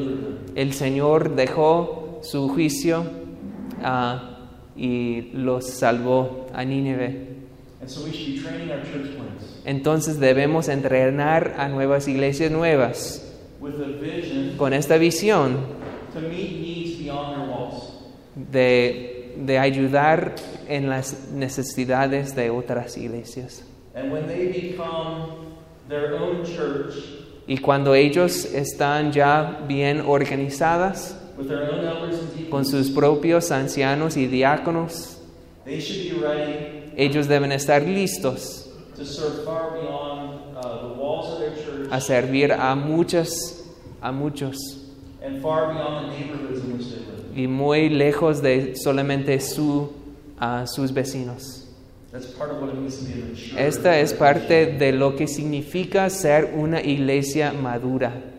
[0.56, 3.04] el Señor dejó su juicio
[3.84, 7.28] ah, y los salvó a Nínive.
[9.66, 13.28] Entonces debemos entrenar a nuevas iglesias nuevas
[14.58, 15.58] con esta visión
[18.36, 20.36] de, de ayudar
[20.68, 23.66] en las necesidades de otras iglesias.
[23.94, 25.58] And when they become
[25.90, 27.22] their own church
[27.52, 31.18] Y cuando ellos están ya bien organizadas,
[32.50, 35.18] con sus propios ancianos y diáconos,
[35.66, 38.72] ellos deben estar listos
[41.90, 43.66] a servir a muchas,
[44.00, 44.58] a muchos,
[47.36, 49.92] y muy lejos de solamente su,
[50.40, 51.61] a sus vecinos.
[53.58, 58.31] Esta es parte de lo que significa ser una iglesia madura.